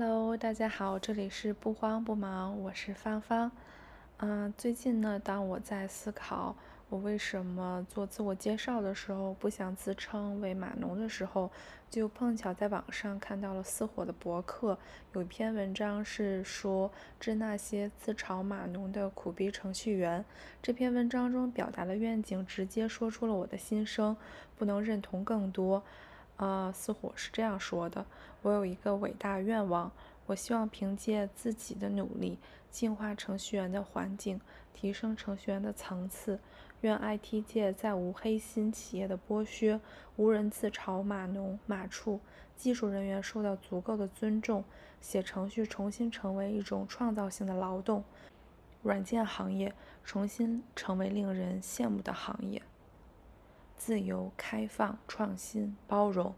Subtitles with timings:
[0.00, 3.50] Hello，大家好，这里是不慌不忙，我是芳芳。
[4.18, 6.54] 嗯，最近呢，当我在思考
[6.88, 11.50] 我为什么做自我介绍的时候不想自称为码农的时候，
[11.90, 14.78] 就碰巧在网上看到了私火的博客，
[15.14, 20.24] 有一篇文章是说致那些自嘲码农的苦逼程序员。
[20.62, 24.16] 这篇文章中表达的愿景，直接说出了我的心声，
[24.56, 25.82] 不能认同更多。
[26.36, 28.06] 呃，似火是这样说的
[28.42, 29.90] ：“我有一个伟大愿望，
[30.26, 32.38] 我希望凭借自己的努力，
[32.70, 34.40] 净化程序员的环境，
[34.72, 36.38] 提升程序员的层次。
[36.82, 39.80] 愿 IT 界再无黑心企业的剥削，
[40.14, 42.20] 无人自嘲码农码畜，
[42.56, 44.62] 技术人员受到足够的尊重，
[45.00, 48.04] 写程序重新成为一种创造性的劳动，
[48.84, 52.62] 软件行业重新成为令人羡慕的行业。”
[53.76, 56.32] 自由、开放、创新、包容。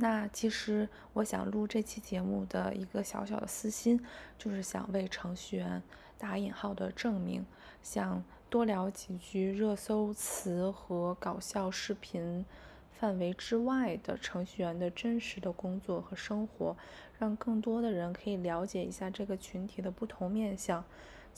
[0.00, 4.00] 那其实我想录这期节目的一个小小的私心，
[4.38, 5.82] 就是想为程序员
[6.16, 7.44] 打引号的证明，
[7.82, 12.46] 想多聊几句热搜词和搞笑视频
[12.92, 16.76] 范围之外的程序员的真实的工作和生活，
[17.18, 20.84] 让更多的人可以了解一下这个群体的不同面相。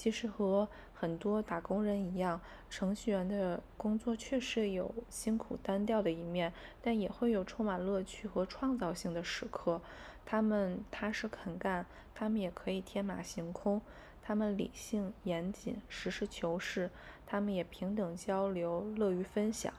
[0.01, 9.83] 其实和很多打工人一样，程序员的工作确实有辛苦单调的一面，但也会有充满乐趣和创造性的时刻。
[10.25, 11.85] 他们踏实肯干，
[12.15, 13.83] 他们也可以天马行空。
[14.23, 16.91] 他们理性严谨，实事求是。
[17.27, 19.71] 他们也平等交流，乐于分享。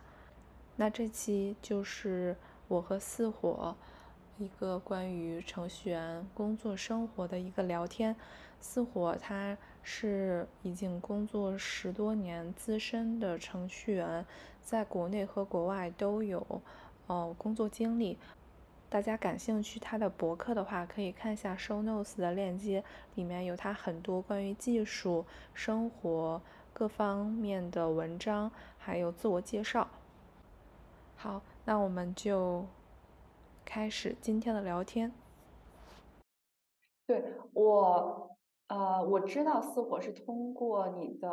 [0.76, 3.76] 那这期就是我和四火。
[4.38, 8.16] 一个关于程序员工作生活的一个聊天，
[8.60, 14.26] 似火他是已经工作十多年资深的程序员，
[14.62, 16.62] 在国内和国外都有
[17.08, 18.18] 呃工作经历。
[18.90, 22.84] 大家感兴趣他的博客的话，可以看一下 show notes 的链接，
[23.16, 26.42] 里面有他很多关于技术、生活
[26.74, 29.88] 各方面的文章，还有自我介绍。
[31.16, 32.66] 好，那我们就。
[33.64, 35.14] 开始今天的聊天。
[37.06, 38.31] 对我，
[38.72, 41.28] 呃，我知道似火是通过你的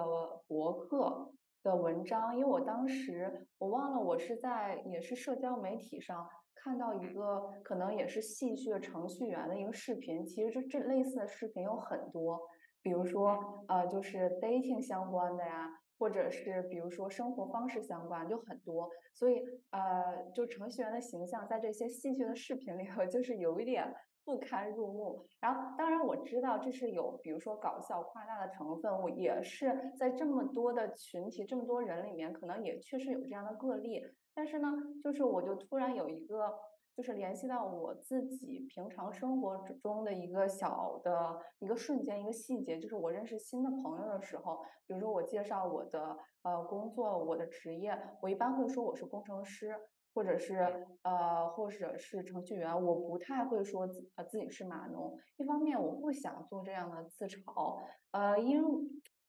[0.49, 1.31] 博客
[1.63, 10.27] 的文章，因为我当时我忘了我是在也是社交媒体上看到一个可能也是戏谑程序员的一个视频。
[10.27, 12.41] 其实这这类似的视频有很多，
[12.83, 15.71] 比如说呃，就是 dating 相关的呀。
[16.01, 23.93] 或者是比如说生活方式相关就很多，所以呃，就程序员的形象在这些戏谑的视频里头就是有一点
[24.29, 25.25] 不堪入目。
[25.41, 34.03] 然后当然我知道这是有比如说搞笑夸大的成分，我也是在这么多的群体这么多人里面，可能也确实有这样的个例。
[34.35, 34.69] 但是呢，
[35.03, 36.59] 就是我就突然有一个。
[36.99, 49.77] 就是联系到我自己平常生活中的一个小的一个瞬间，一个细节，就是我认识新的朋友的时候，比如说我介绍我的呃工作，我的职业，我一般会说我是工程师，
[50.19, 50.55] 或者是
[51.03, 55.17] 呃或者是程序员，我不太会说自呃自己是码农。
[55.37, 57.79] 一方面我不想做这样的自嘲，
[58.11, 58.69] 呃因为。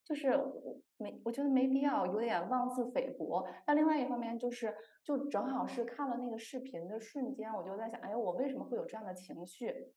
[0.06, 3.48] 就是我没，我觉得没必要，有点妄自菲薄。
[3.68, 4.74] 那另外一方面就是，
[5.04, 9.94] 就正好是看了那个视频的瞬间，我就在想，哎，我为什么会有这样的情绪？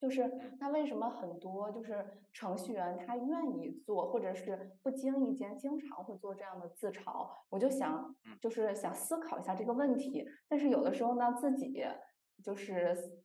[0.00, 7.28] 就是那为什么很多就是程序员他愿意做，或者是不经意间经常会做这样的自嘲？
[7.48, 10.26] 我就想，就是想思考一下这个问题。
[10.48, 11.84] 但是有的时候呢，自己
[12.42, 13.20] 就是。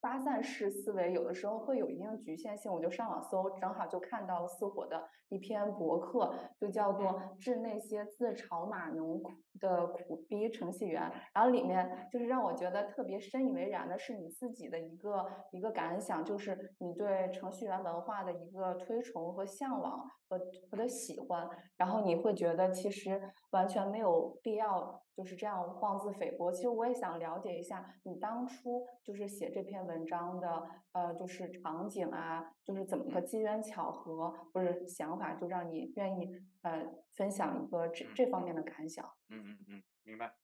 [0.00, 7.06] 发散式思维有的时候会有一定的局限性，我就上网搜，正好就看到了似火的一篇博客，就叫做
[7.38, 9.22] 《致那些自嘲码农
[9.60, 11.02] 的苦逼程序员》，
[11.32, 20.38] 然后里面就是让我觉得特别深以为然的是你自己的一个一个感想，就是你对程序员文化的一个推崇和向往和
[20.70, 23.20] 和的喜欢，然后你会觉得其实
[23.50, 25.03] 完全没有必要。
[25.16, 26.50] 就是这样妄自菲薄。
[26.50, 36.28] 其实我也想了解一下，你当初就是写这篇文章的，呃，就是场景啊，就是怎么个机缘巧合或者想法，就让你愿意
[36.62, 39.08] 呃分享一个这这方面的感想。
[39.28, 40.34] 嗯嗯嗯，明白。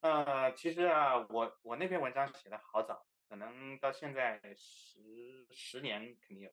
[0.00, 6.50] 呃，其实啊，我我那篇文章写的好早，可能到现在十十年肯定有，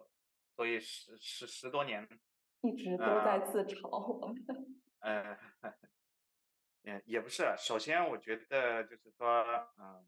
[0.55, 2.07] 所以十十十多年
[2.61, 4.45] 一直都在自嘲我们。
[4.99, 5.37] 呃。
[6.89, 7.53] 嗯，也不是。
[7.57, 9.43] 首先，我觉得就是说，
[9.77, 10.07] 嗯，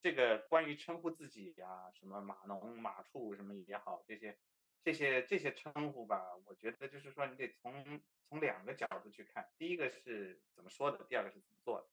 [0.00, 4.38] 这个关于称呼自己呀，什么马农、马畜什么也好，这些、
[4.82, 9.46] 这些、这些称呼吧，我觉得就是说，你得从从两个角度去看。
[9.58, 11.88] 第一个是怎么说的，第二个是怎么做的。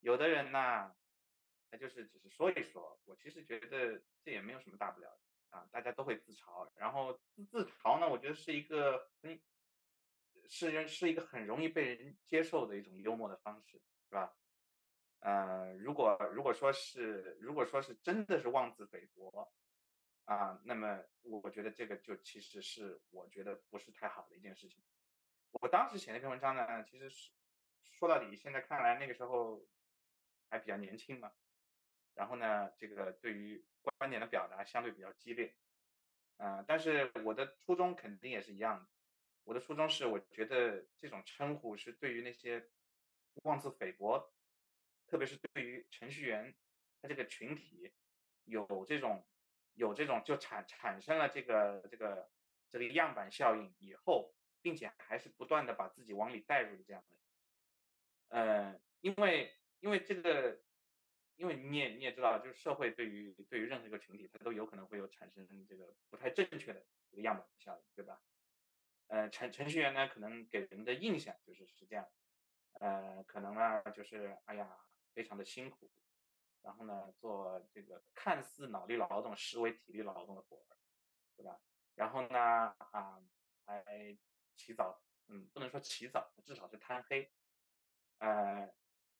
[0.00, 0.96] 有的人呢，
[1.70, 9.38] 他就是只是说一说，我其实觉得这也没有什么大不了的啊，大家都会自嘲，然后自自嘲呢，我觉得是一个很
[10.48, 14.34] 是人是一个很容易被人接受的一种幽默的方式，是吧？
[15.20, 19.52] 呃，如果如果说是如果说是真的是妄自菲薄
[20.24, 24.84] 啊，那么我觉得这个就其实是我觉得不是太好的一件事情。
[25.52, 27.32] 我当时写那篇文章呢，其实是
[27.80, 29.66] 说到底，现在看来那个时候
[30.50, 31.32] 还比较年轻嘛，
[32.14, 35.56] 然后呢，这个对于观点的表达相对比较激烈，
[36.36, 38.88] 嗯，但是我的初衷肯定也是一样的。
[39.46, 42.68] 我的初衷是，我觉得这种称呼是对于那些
[43.44, 44.34] 妄自菲薄，
[45.06, 46.52] 特别是对于程序员
[47.00, 47.92] 他这个群体
[48.42, 49.24] 有这种
[49.74, 52.28] 有这种就产产生了这个这个
[52.72, 57.16] 这个样板效应以后，并且还是不断的把自己往里带入的这样的，
[58.36, 60.60] 呃，因为因为这个，
[61.36, 68.20] 因为你也你也知道，就是社会对于对于任何一个群体，它都有可能会有产生这个不太正确的这个样板效应，对吧？
[69.08, 72.08] 呃，程程序员呢，可能给人的印象就是是这样，
[72.80, 74.76] 呃，可能呢就是哎呀，
[75.14, 75.90] 非常的辛苦，
[76.62, 80.76] 然后呢做这个看似脑力劳动，实为体力劳动的活儿，
[81.36, 81.60] 对吧？
[81.94, 83.20] 然后呢啊，
[83.64, 83.84] 还
[84.56, 87.32] 起早，嗯，不能说起早，至少是贪黑，
[88.18, 88.74] 呃，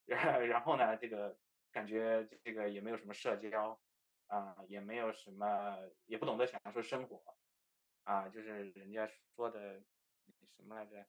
[0.05, 1.39] 然然后呢，这个
[1.71, 3.81] 感觉这个也没有什么社交，
[4.27, 7.36] 啊，也没有什么，也不懂得享受生活。
[8.07, 9.05] 啊，就是人家
[9.35, 9.83] 说的
[10.57, 11.05] 什么来着？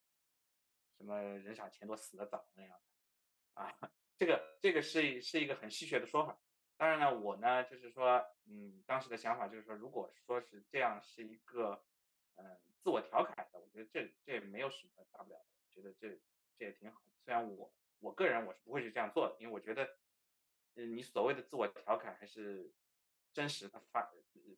[0.97, 3.71] 什么人傻钱多死得早那样的啊？
[4.17, 6.39] 这个这个是是一个很戏谑的说法。
[6.75, 11.85] 当然呢，我呢就是说，嗯，当时的想法就是说，如果说是这样，是一个
[12.37, 16.19] 嗯自我调侃的，我觉得这这也没有什么大不了的，觉得这
[16.57, 16.99] 这也挺好。
[17.23, 19.99] 虽然我我个人我是不会去这样做的，因为我觉得，
[20.73, 22.71] 嗯，你所谓的自我调侃还是
[23.33, 24.11] 真实的发，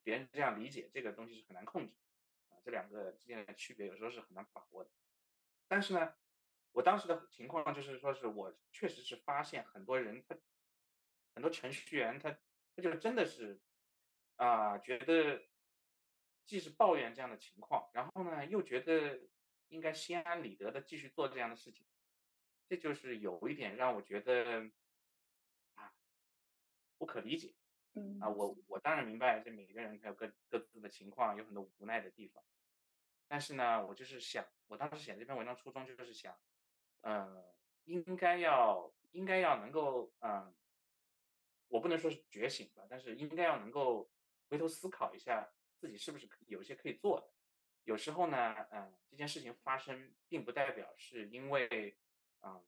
[0.04, 1.94] 别人这样理解这个东西是很难控制。
[2.64, 4.92] 这两个之间的区别有时候是很难把握的，
[5.68, 6.16] 但是呢，
[6.72, 10.38] 我当时的情况就是说，是我确实是发现很多人他
[11.36, 12.32] 很多程序员他
[12.76, 13.62] 他就真的是
[14.36, 15.48] 啊，觉得
[16.46, 19.20] 既是抱怨这样的情况，然后呢又觉得
[19.68, 21.86] 应该心安理得的继续做这样的事情，
[22.68, 24.72] 这就是有一点让我觉得
[25.76, 25.94] 啊
[26.98, 27.54] 不可理解。
[28.00, 32.44] 嗯啊，我我当然明白，这每个人他有各各自的情况，有很多无奈的地方。
[33.28, 36.40] 但是呢，我就是想，我当时写这篇文章初衷就是想，
[37.02, 37.54] 呃，
[37.84, 40.56] 应该要应该要能够，嗯，
[41.68, 44.10] 我不能说是觉醒吧，但是应该要能够
[44.50, 47.34] 回头思考一下自己是不是有一些可以做的。
[47.84, 51.98] 有时候呢，嗯，这件事情发生，并不代表是因为，
[52.40, 52.64] 啊。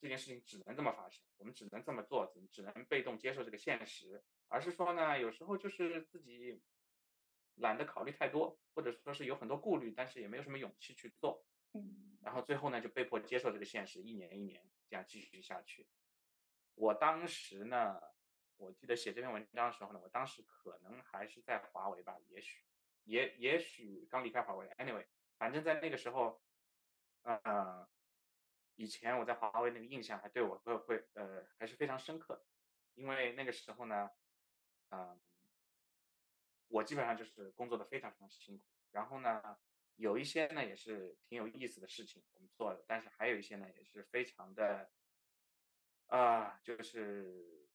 [0.00, 6.62] 这件事情只能这么发生，我们只能这么做，只只能被动接受这个现实，而是说呢，有时候就是自己
[7.56, 11.44] 懒得考虑太多，或者说是有很多顾虑，但是也没有什么勇气去做，
[11.74, 15.86] 嗯，然后最后呢就被迫接受这个现实，一年一年这样继续下去。
[16.74, 18.00] 我当时呢，
[18.56, 22.64] 我记得写这篇文章的时候呢，我当时可能还是在华为吧，也许
[23.04, 26.42] 也也许刚离开华为，anyway，反正在那个时候，
[27.22, 27.86] 呃。
[28.80, 32.34] 以前我在华为那个印象还对我会会呃还是非常深刻。
[32.34, 32.46] 的，
[32.94, 34.08] 因为那个时候呢，
[34.88, 35.20] 嗯，
[36.68, 39.58] 我基本上就是工作的非常非常辛苦，然后呢，
[39.96, 44.90] 有一些呢也是挺有意思的事情我们做的，但是还有一些呢也是非常的，
[46.06, 47.68] 啊，就是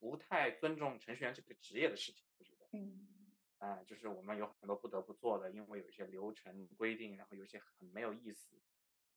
[0.00, 8.60] 不太尊重程序员这个职业的事情，我觉得，嗯，啊，就是我们有很多不得不做的，因为有一些流程规定，然后有些很没有意思。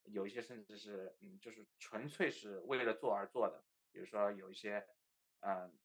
[0.08, 4.88] 有一些甚至是，嗯，就是纯粹是为了做而做的，比如说有一些，
[5.42, 5.78] 嗯，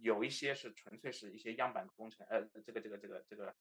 [0.00, 3.54] 有一些是纯粹是一些样板工程，呃，这个这个这个这个，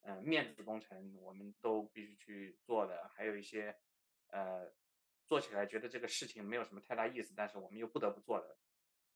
[0.00, 3.78] 嗯，面子工程，我们都必须去做的，还有一些，
[4.28, 4.72] 呃，
[5.26, 8.58] 做起来觉得这个事情没有什么太大意思，但是我们又不得不做的，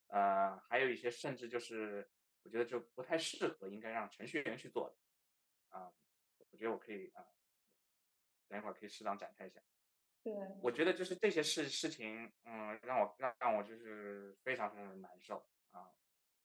[0.09, 2.11] 呃，还有一些甚至就是
[2.43, 4.97] 我觉得就不太适合应该让程序员去做的，
[5.79, 5.93] 啊，
[6.50, 7.25] 我觉得我可以啊。
[8.52, 9.62] 等一会儿可以适当展开一下。
[10.23, 15.90] 对，我觉得就是这些事事情，嗯，让我让让我就是非常非常的难受啊，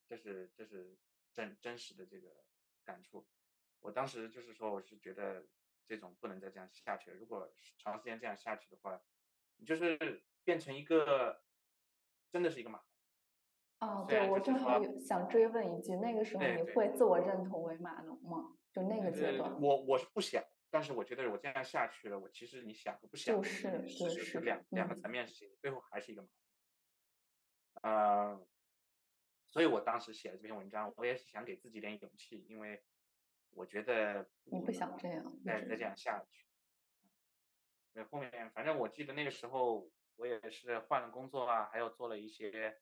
[0.07, 0.97] 这是这是
[1.33, 2.29] 真真实的这个
[2.85, 3.27] 感触。
[3.81, 5.45] 我当时就是说，我是觉得
[5.85, 7.17] 这种不能再这样下去了。
[7.17, 8.99] 如果长时间这样下去的话，
[9.57, 11.43] 你就是变成一个
[12.31, 12.81] 真的是一个马。
[13.81, 18.57] 哦，对，我正好有想追问一句，那个时候你会自我认同为码农吗？
[18.71, 19.61] 就那个阶段。
[19.61, 20.43] 我我是不想。
[20.69, 26.27] 但是我觉得我这样下去了，我其实你想和不想，是是两两个层面事情，最后还是一个麻
[27.81, 27.91] 烦。
[27.93, 28.47] 呃，
[29.45, 32.83] 所以我当时写了这篇文章，我也是想给自己点勇气，因为
[33.51, 36.45] 我觉得你不想这样，再再这样下去。
[37.93, 42.77] 对，后面反正我记得那个时候，我也是换了工作啊，还有做了一些，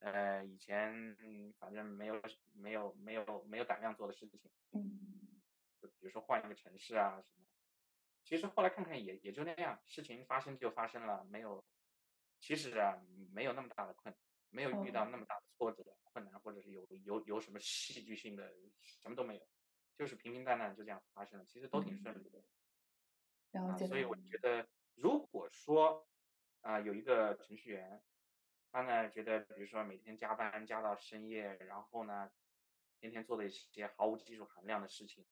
[0.00, 1.16] 呃，以前
[1.58, 2.20] 反正没有
[2.52, 4.38] 没有没有没有胆量做的事情。
[4.72, 5.23] 嗯。
[5.84, 7.46] 就比如说换一个城市啊什么。
[8.22, 11.62] 其实后来看看也也就那样，事情发生就发生了，没有，
[12.40, 12.98] 其实啊
[13.34, 14.14] 没有那么大的困，
[14.48, 18.50] 没有遇到那么大的挫折困难，或者是有有有什么戏剧性的，
[18.80, 19.46] 什么都没有，
[19.98, 22.42] 就是平平淡淡就这样发生了，其实都挺顺利的。
[23.50, 23.86] 了解。
[23.86, 26.08] 所以我觉得，如果说
[26.62, 28.02] 啊有一个程序员，
[28.72, 32.30] 他呢觉得，比如说每天加班加到深夜，然后呢
[32.98, 35.26] 天天做的一些毫无技术含量的事情。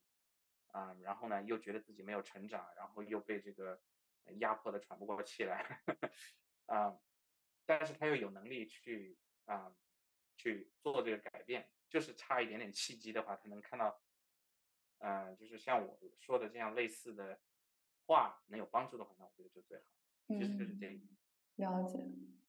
[0.72, 3.80] 啊，然后呢，又觉得自己没有成长，然后又被这个
[4.38, 5.82] 压迫的喘不过气来，
[6.66, 6.98] 啊，
[7.64, 9.76] 但是他又有能力去啊
[10.36, 14.00] 去做这个改变，就是差一点点契机的话，他能看到，
[14.98, 17.38] 嗯，就是像我说的这样类似的
[18.06, 19.84] 话能有帮助的话，那我觉得就最好。
[20.28, 21.08] 其实就是这一点。
[21.56, 21.98] 了解，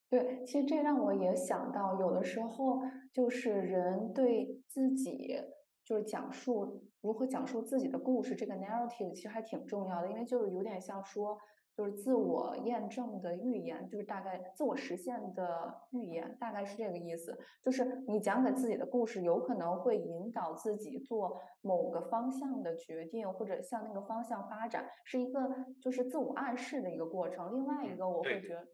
[0.08, 5.38] 对，其实这让我也想到，有的时候就是人对自己。
[5.84, 11.38] 就是讲述如何讲述自己的故事，这个 narrative 其实还挺重要的，因为就是有点像说，
[11.76, 17.38] 就是自我验证的预言，就是大概自我实现的预言，大概是这个意思。
[17.62, 27.54] 就是你讲给自己的故事，有可能会引导自己做某个方向的决定，或者向那个方向发展，是一个就是自我暗示的一个过程。
[27.54, 28.66] 另外一个我会觉，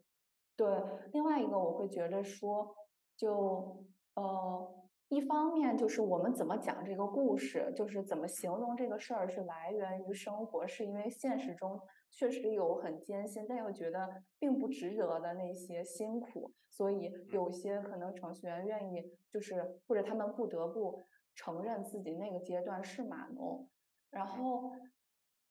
[0.56, 0.68] 对，
[1.12, 2.72] 另外一个我会觉得说，
[3.16, 4.76] 就呃。
[5.10, 19.02] 一方面就是我们怎么讲这个故事，就是怎么形容这个事儿，是来源于生活，是因为现实中确实有很艰辛，但又觉得并不值得的那些辛苦，所以有些可能程序员愿意，
[19.32, 21.02] 就是或者他们不得不
[21.34, 23.68] 承认自己那个阶段是码农，
[24.10, 24.70] 然后，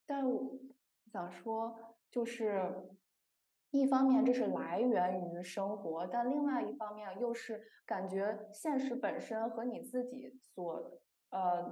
[0.06, 0.24] 但
[1.12, 1.76] 想说
[2.10, 2.90] 就是。
[3.72, 11.00] 一方面这是来源于生活，但另外一方面又是感觉现实本身和你自己所
[11.30, 11.72] 呃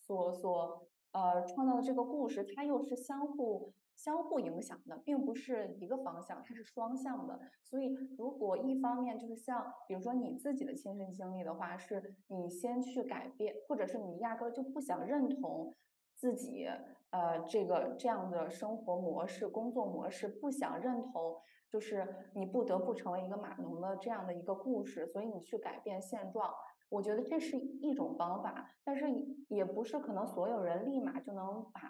[0.00, 7.40] 所所呃创造的这个故事，它又是相互相互影响的，并不是一个方向，它是双向的。
[7.64, 15.74] 所以如果一方面就是像比如说你自己的亲身经历的话，是你先去改变，或者是你压根就不想认同。
[16.18, 16.66] 自己
[17.10, 26.52] 呃，这个这样的生活模式、工作模式不想认同，就是你不得不成为一个码农的这样的一个故事，所以你去改变现状。
[26.88, 29.06] 我觉得这是一种方法，但是
[29.48, 31.80] 也不是可能所有人立马就能把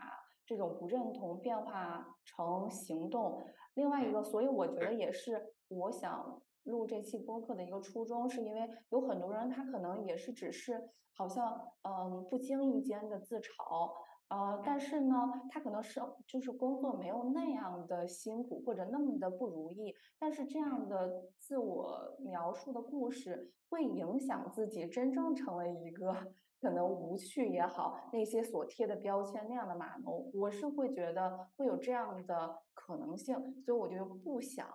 [0.46, 3.42] 这种不认同变化成行动。
[3.74, 13.90] 另外一个，所以我觉得也是我想录这期播客的一个初衷，是因为有很多人他可能也是只是好像嗯不经意间的自嘲。
[14.28, 15.14] 呃，但是呢，
[15.50, 26.12] 他可能是就是工作没有那样的辛苦或者那么的不如意，但是这样的自我描述的故事会影响自己真正成为一个
[26.60, 34.68] 可能无趣也好，那些所贴的标签那样的码农，我是会觉得会有这样的可能性，所以我就不想，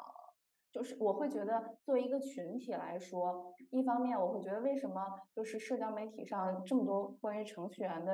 [0.71, 4.95] 就是我会觉得作为一个群体来说，一方面我会觉得为什么
[5.35, 8.13] 就是社交媒体上这么多关于程序员的。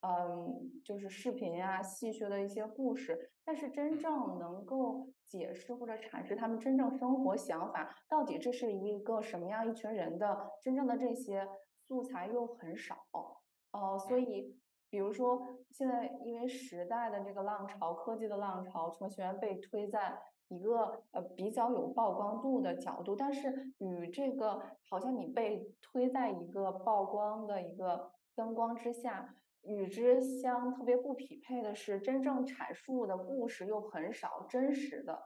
[0.00, 11.48] 嗯，就是视频呀、戏谑的一些故事，但是真正能够解释或者阐释他们真正生活想法，到底这是一个什么样一群人的真正的这些
[11.88, 12.96] 素材又很少。
[13.72, 14.56] 呃，所以
[14.88, 29.34] 比如说现在因为时代的这个浪潮、科技的浪潮，程序员被推在一个呃比较有曝光度的角度，但是与这个好像你被推在一个曝光的一个灯光之下。
[29.68, 35.22] 与之相特别不匹配的是，真正阐述的故事又很少，真实的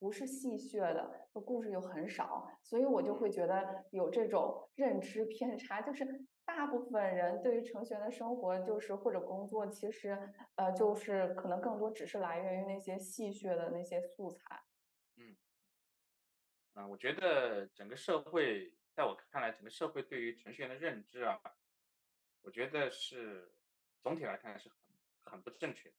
[0.00, 6.04] 不是戏谑的故事又很少，所以我就会觉得有这种认知偏差，就是
[6.44, 10.18] 大部分人对于程序员的生活就是或者工作，其实
[10.56, 14.60] 呃就是可能更多只是来源于那些戏谑的那些素材。
[15.16, 15.36] 嗯，
[16.74, 21.40] 啊，我觉得整个社会，在我看来，整个社会对于程序员的认知啊，
[22.42, 23.53] 我觉得是。
[24.04, 25.94] 总体来看是很很不正确的，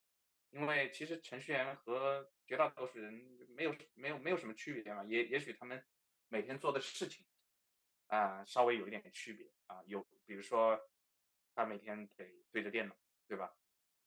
[0.51, 3.11] 因为其实程序员和绝大多数人
[3.49, 5.83] 没有没有没有什么区别嘛，也也许他们
[6.29, 7.25] 每天做的事情
[8.05, 10.79] 啊稍微有一点区别啊，有比如说
[11.55, 12.95] 他每天得对着电脑，
[13.27, 13.55] 对吧？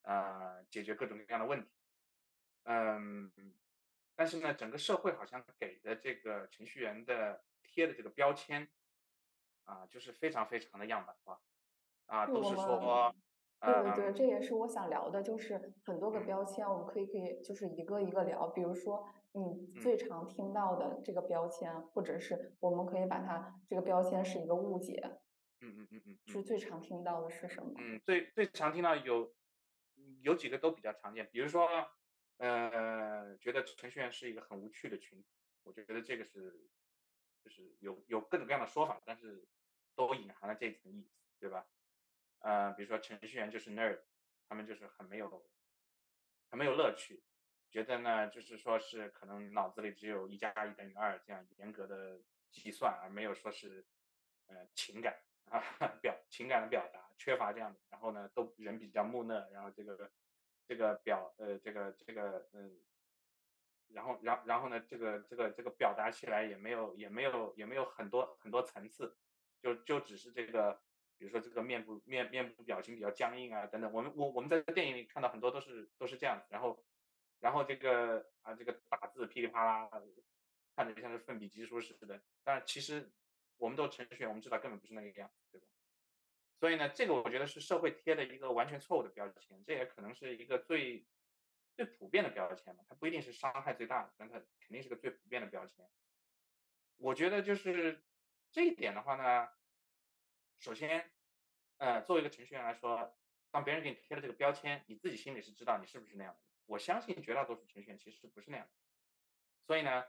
[0.02, 1.68] 啊，解决各种各样的问题，
[2.62, 3.32] 嗯，
[4.14, 8.70] 但是呢，整个社会好像给的这个程序员的贴的这个标签，
[9.64, 11.42] 啊，就是非常非常的样板化，
[12.06, 13.14] 啊，对，都是说，
[13.60, 18.48] 对对对，这嗯也是我想聊的，就是很多个嗯标签，我们可以可以就是一个一个聊。
[18.48, 19.42] 比如说你
[19.74, 25.00] 嗯最常听到的这个标签，或者是我们可以把它这个标签是一个误解，
[25.60, 27.72] 嗯嗯嗯嗯就是最常听到的是什么？
[27.78, 29.34] 嗯，最最常听到有
[30.22, 31.68] 有几个都比较常见，比如说，
[32.38, 35.28] 呃，觉得程序员是一个很无趣的群体，
[35.64, 36.68] 我觉得这个是
[37.42, 39.46] 就是有有各种各样的说法，但是
[39.96, 41.10] 都隐含了这层意思，
[41.40, 41.66] 对吧？
[42.40, 44.00] 呃，比如说程序员就是 nerd，
[44.48, 45.50] 他们就是很没有
[46.50, 47.22] 很没有乐趣，
[47.70, 53.86] 觉得呢就是说是可能脑子里只有一加一等于二这样严格的计算，而没有说是
[54.46, 55.18] 呃情感
[55.50, 55.60] 啊
[56.00, 60.12] 表情感的表达，缺乏这样的，然后呢都人比较木讷，然后这个
[60.66, 62.80] 这个表呃这个这个嗯。
[63.90, 69.16] 然后，然然后呢，这个这个这个表达起来也没有也没有也没有很多很多层次，
[69.62, 70.78] 就就只是这个，
[71.18, 76.82] 比如说这个面部面面部表情比较僵硬啊等等，我们我我们在电影里看到很多都是都是这样，然后
[77.40, 79.90] 然后这个啊这个打字噼里啪啦，
[80.74, 83.10] 看着就像是奋笔疾书似的，但其实
[83.56, 85.66] 我们都程序员，我们知道根本不是那个样子，对吧？
[86.60, 91.06] 所以呢，这个我觉得是社会贴的一个完全错误的标签，这也可能是一个最
[91.74, 95.88] 最普遍的标签嘛，它不一定是伤害最大的，但它肯定是个最普遍的标签。
[96.96, 98.04] 我觉得就是
[98.50, 99.48] 这一点的话呢，
[100.58, 101.12] 首先，
[101.76, 103.16] 呃，作为一个程序员来说，
[103.50, 106.40] 当别人给你贴了这个标签，你自己心里是知道你是不是那样的。
[106.66, 108.72] 我相信绝大多数程序员其实不是那样的。
[109.66, 110.04] 所以呢，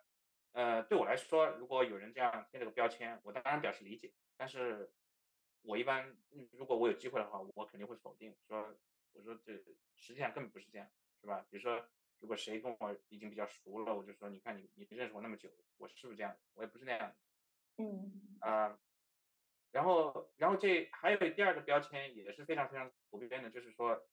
[0.54, 4.14] 呃，对我来说，如果有人这样贴这个标签，我当然表示理解。
[4.36, 4.92] 但是，
[5.62, 8.76] 我一般嗯如果我有机会的话，我肯定会否定，说
[9.12, 9.54] 我说这
[9.96, 10.90] 实际上根本不是这样，
[11.22, 11.46] 是吧？
[11.50, 11.88] 比如说，
[12.20, 16.40] 如果谁跟我已经比较熟了，我就说，你看你你认识我那么久，我是不是这样的？
[16.56, 17.16] 我也不是那样的。
[17.78, 18.78] 嗯啊、
[19.72, 24.10] 然后，然后这还有第二个标签也是非常非常普遍的，就是说，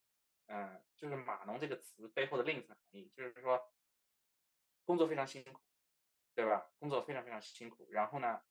[0.47, 3.73] 嗯、就是码农这个词背后的另一层含义，就是说，
[4.85, 5.61] 工作非常辛苦，
[6.35, 6.71] 对吧？
[6.79, 8.43] 工作非常非常辛苦，然后呢，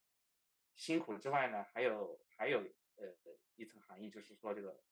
[0.74, 2.60] 辛苦之外呢，还有还有
[2.96, 3.16] 呃
[3.54, 4.82] 一层含义，就是说这个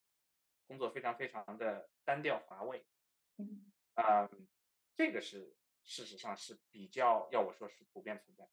[0.67, 2.87] 工作非常非常的单调乏味，
[3.39, 4.31] 嗯啊、
[4.95, 8.49] 这个是事实上是比较要我说是普遍存在。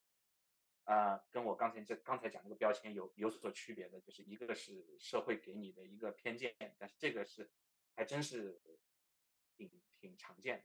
[0.92, 7.50] 啊、跟我刚才这刚才讲那个标签有有所区别的，就是一个是社会给你的一个偏见，但是这个是
[7.96, 8.60] 还真是
[9.56, 10.64] 挺挺常见的。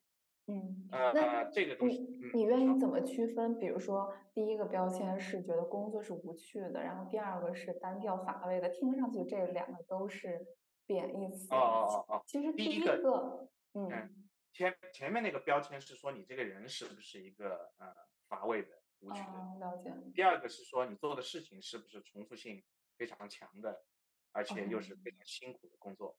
[0.48, 1.98] 嗯，呃那这个东西，
[2.34, 3.56] 你愿意怎么区分？
[3.56, 10.44] 比如说，第一个标签是觉得工作是无趣的，然后第二个是单调乏味的，听上去这两个都是
[10.86, 11.54] 贬义词。
[11.54, 17.94] 哦哦哦哦，其实第一个嗯，前前面那个标签是说你这个人是不是一个呃
[18.28, 19.30] 乏味的、无趣的。
[19.30, 19.92] 哦，了解。
[20.14, 22.64] 第二个是说你做的事情是不是重复性
[22.96, 23.84] 非常强的，
[24.32, 26.18] 而且又是非常辛苦的工作。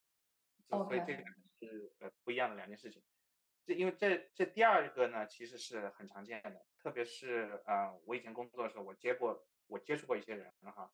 [0.69, 1.23] 就所以这 OK 个
[1.60, 3.04] 是呃不一样的两件事情。
[3.65, 10.93] 这因为这这第二个呢，其实是很常见的，特别是呃，我以前工作的时候，我接过我接触过一些人哈，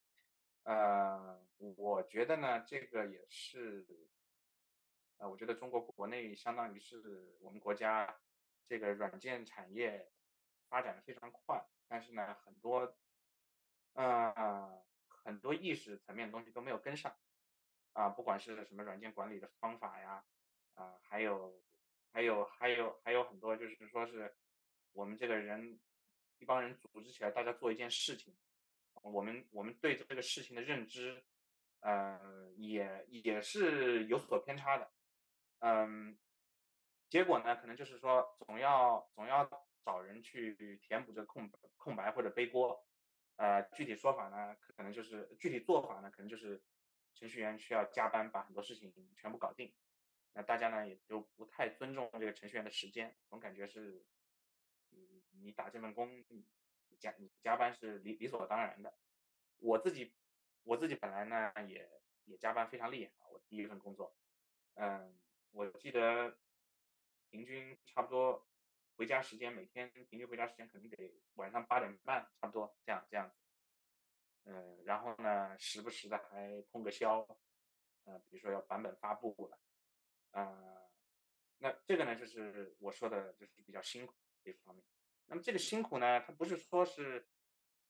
[0.64, 3.86] 呃，我觉得呢，这个也是，
[5.18, 8.20] 呃，我觉得中国国内相当于是我们国家
[8.68, 10.12] 这个软件产业
[10.68, 12.92] 发展的非常快，但是呢，很多
[13.94, 17.16] 呃很多意识层面的东西都没有跟上。
[17.92, 20.26] 啊，不管是什么软件管理的方法呀，
[20.74, 21.62] 啊，还有
[22.12, 24.36] 还有还有还有很多就是说是
[24.94, 25.80] 我们这个人
[26.40, 28.36] 一帮人组织起来，大家做一件事情，
[28.94, 31.24] 我们我们对这个事情的认知，
[31.82, 34.92] 呃，也也是有所偏差的，
[35.60, 36.18] 嗯，
[37.10, 39.48] 结果呢，可能就是说总要总要
[39.86, 42.86] 找人去填补这个空空白或者背锅，
[43.36, 46.64] 呃，具体说法呢，可能就是具体做法呢，可能就是
[47.14, 49.74] 程序员需要加班把很多事情全部搞定，
[50.34, 54.06] 那大家呢也就不太尊重这个程序员的时间，总感觉是
[54.90, 56.24] 你你打这份工，
[57.00, 58.98] 加你加班是理理所当然的。
[59.60, 60.16] 我自己
[60.64, 61.90] 我自己本来呢也
[62.26, 64.16] 也加班非常厉害，我第一份工作，
[64.76, 65.20] 嗯，
[65.52, 66.38] 我记得
[67.30, 68.48] 平均差不多
[68.96, 73.36] 回家时间每天平均回家时间可能得晚上八点半，差不多这样这样子。
[74.46, 77.26] 嗯，然后呢，时不时的还通个宵，
[78.04, 79.58] 呃，比如说要版本发布了，
[80.32, 80.92] 呃，
[81.60, 84.84] 那这个呢，就是我说的，就是比较辛苦这方面。
[85.28, 87.26] 那么这个辛苦呢，它不是说是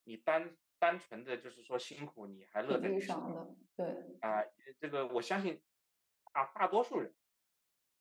[0.03, 4.43] 你单单纯的就是说辛苦，你还乐在其中的，对，啊、
[4.79, 5.59] 这个我相信
[6.33, 7.15] 啊大多数人，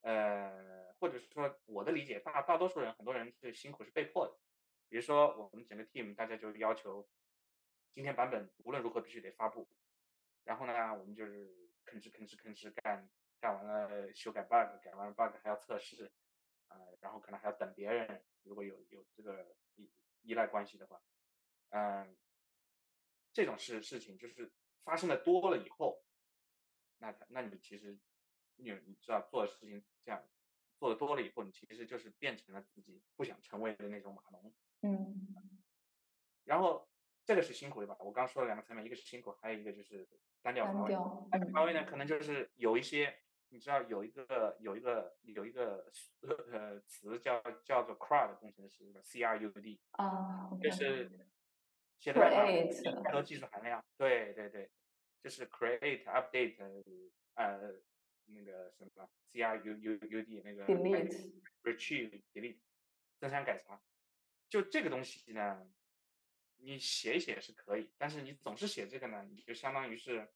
[0.01, 0.72] 呃，
[1.03, 4.39] 或者是说我的理解，大大多数人，很多人是辛苦是被迫的。
[4.87, 7.05] 比如说我们整个 team，大家就要求
[7.91, 9.67] 今天版本无论如何必须得发布。
[10.45, 11.45] 然后呢，我们就是
[11.85, 13.09] 吭哧吭哧吭哧干，
[13.41, 16.09] 干完了修改 bug，改完 bug 还要测试，
[16.69, 21.03] 啊，然后可能还要等别人，如果有有这个依依赖关系的话，
[21.71, 22.15] 嗯，
[23.33, 24.53] 这种事事情就是
[24.85, 26.01] 发生的多了以后，
[26.99, 27.99] 那那你其实
[28.55, 30.25] 你你知道做的事情这样
[30.83, 35.33] 做的多了以后，你其实就是变成了自己不想成为的那种码农，嗯，
[36.43, 36.85] 然后
[37.23, 37.95] 这个是辛苦的吧？
[38.01, 40.05] 我刚说了两个层面，一个是辛苦，还有一个就是
[40.41, 40.93] 单调乏味。
[41.31, 43.17] 单调，乏味呢，嗯可能就是有一些，
[43.47, 45.89] 你知道有一个有一个有一个
[46.51, 51.09] 呃词叫叫做 CRUD 工程师，C R U D，啊就是
[51.97, 53.81] 写的代码 Create 太多技术含量。
[53.95, 54.69] 对对对，
[55.21, 56.57] 就是 create update
[57.35, 57.73] 呃
[58.25, 62.59] 那个什么 C R U U U D 那个 Delete retrieve delete
[63.19, 63.81] 增删改查，
[64.49, 65.69] 就这个东西呢，
[66.57, 70.27] 你写一写是可以，但是你总是写这个呢，你就相当于是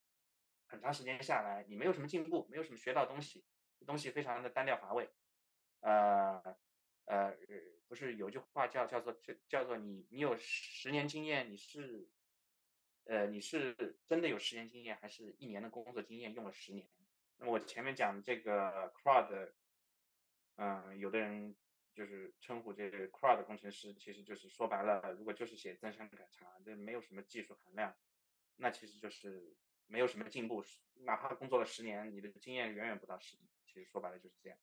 [0.68, 3.46] 很长时间下来，你没有什么进步，没有什么学到东西，
[3.86, 5.10] 东西非常的单调乏味。
[5.82, 6.42] 呃
[7.06, 7.38] 呃，
[7.88, 12.10] 不是有句话叫叫做叫叫做你你有十年经验，你是
[13.06, 16.90] 呃你是真的有十年经验，还是一年的工作经验用了十年？
[17.38, 19.52] 那我前面讲这个 CRUD，
[20.56, 21.56] 嗯，有的人
[21.94, 27.96] 就是称呼这个 CRUD 工程师，其实就是说白了，如果就是写增删改查，这没有什么技术含量，
[28.56, 30.64] 那其实就是没有什么进步，
[31.04, 34.58] 哪怕工作了十年，你的经验远远不到十年，其实说白了就是这样。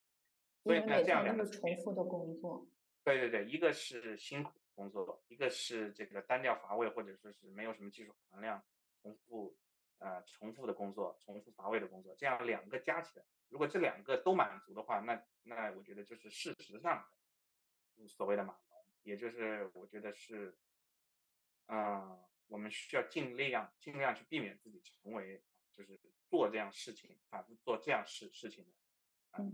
[0.62, 2.66] 所以呢，因为每这样两个，重复的工作，
[3.04, 8.62] 对对对，一个是辛苦工作，一个是这个单调乏味，或者说是没有什么技术含量，
[9.02, 9.56] 重复
[9.98, 20.56] 呃重复的工作，重复乏味的工作，这样两个加起来，如果这两个都满足的话，那那我觉得就是事实上的嗯所谓的码农，也就是我觉得是，
[21.66, 28.72] 嗯、我们需要尽量尽量去避免自己成为就是做这样事情，反复做这样事事情的，
[29.38, 29.52] 嗯，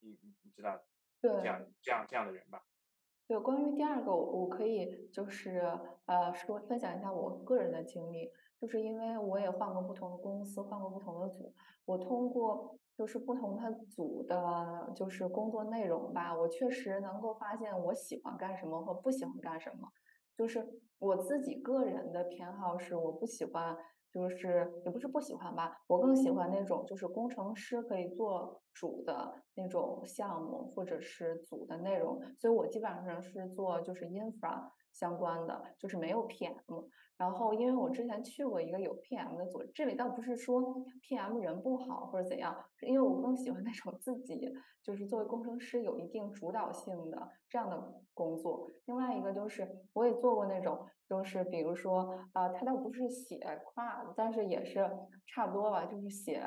[0.00, 0.82] 你你你知道
[1.20, 1.30] 对。
[1.40, 2.64] 这样这样这样的人吧？
[3.26, 5.60] 对，关于第二个，我我可以就是
[6.06, 11.52] 呃说分享一下我个人的经历，就是因为我也换过不同的公司，换过不同的组，
[11.86, 19.88] 我通过就是不同的组的，就是工作内容吧，我确实能够发现我喜欢干什么和不喜欢干什么。
[20.36, 20.66] 就是
[20.98, 23.76] 我自己个人的偏好是，我不喜欢，
[24.12, 36.88] 就是也不是不喜欢吧，我更喜欢那种就是工程师可以做主的那种项目或者是组的内容，所以我基本上是做就是 infra 相关的，就是没有 PM。
[37.16, 44.50] 然后因为我之前去过一个有 PM 的组，这里倒不是说 PM 人不好或者怎样，因为我更喜欢那种自己
[44.82, 48.70] 就是作为工程师有一定主导性的这样的工作。
[48.86, 54.90] 另外一个就是我也做过那种，就是比如说啊、呃，它倒不是写 CRUD，但是也是
[55.26, 56.42] 差不多吧，就是写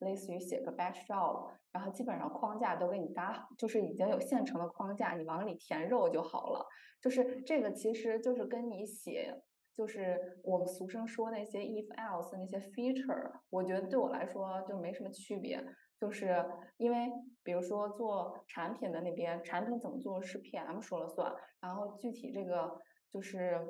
[0.00, 6.66] 类似于写个 batch job，然后基本上框架都给你搭好，就是已经有现成的框架，你往里填肉就好了。
[7.00, 9.42] 就是这个其实就是跟你写。
[9.76, 15.60] 就是我们俗称说那些 if else 那些 feature，我觉得对我来说就没什么区别。
[15.98, 16.44] 就是
[16.76, 17.10] 因为
[17.42, 22.80] 比如说做产品的那边，产品怎么做是 PM 说了算，然后具体这个
[23.12, 23.60] 就是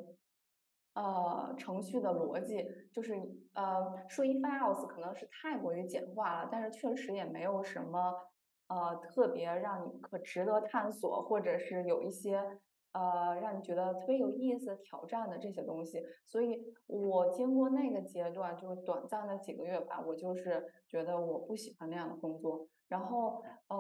[0.95, 3.15] 呃程序的逻辑，就是
[3.53, 8.15] 呃说 if else 可能是太过于简化了，但是确实也没有什么
[8.69, 12.61] 呃特别让你可值得探索，或者是有一些。
[12.97, 22.69] 呃，让你觉得特别有意思、挑战的这些东西，所以我经过那个阶段，就是短暂的几个月吧，我就是觉得我不喜欢那样的工作。
[22.87, 23.77] 然后，呃，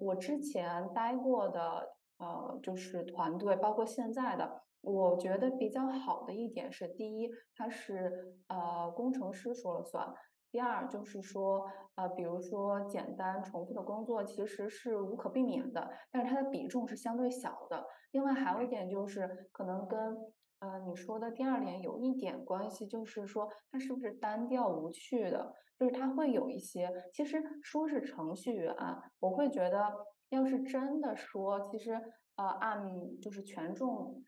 [0.00, 10.14] 我之前待过的呃，就是团队，包括现在的，我觉得比较好的一点是，第一，它是呃工程师说了算。
[10.50, 17.84] 第二就是说，呃，比如说简单重复的工作其实是无可避免的，但是它的比重是相对小的。
[18.12, 20.16] 另外还有一点就是，可能跟
[20.60, 29.92] 呃你说的第二点有一点关系，就是说它是不是单调无趣的，就是它会有一些，其实说是程序员，啊我会觉得
[30.30, 31.92] 要是真的说，其实
[32.36, 32.82] 呃按
[33.20, 34.24] 就是权重，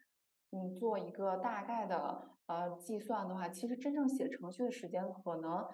[0.53, 5.67] 嗯做一个大概的呃计算的话，其实真正写程序的时间可能。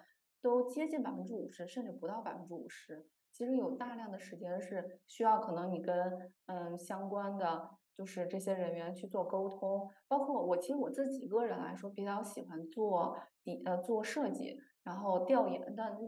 [0.42, 3.04] 都接近百分之五十，甚至不到百分之五十。
[3.32, 15.98] 其实有大量的时间是需要可能你跟嗯相关的就是这些人员去做沟通，包括我其实我自己个人来说比较喜欢做底呃做设计，然后调研的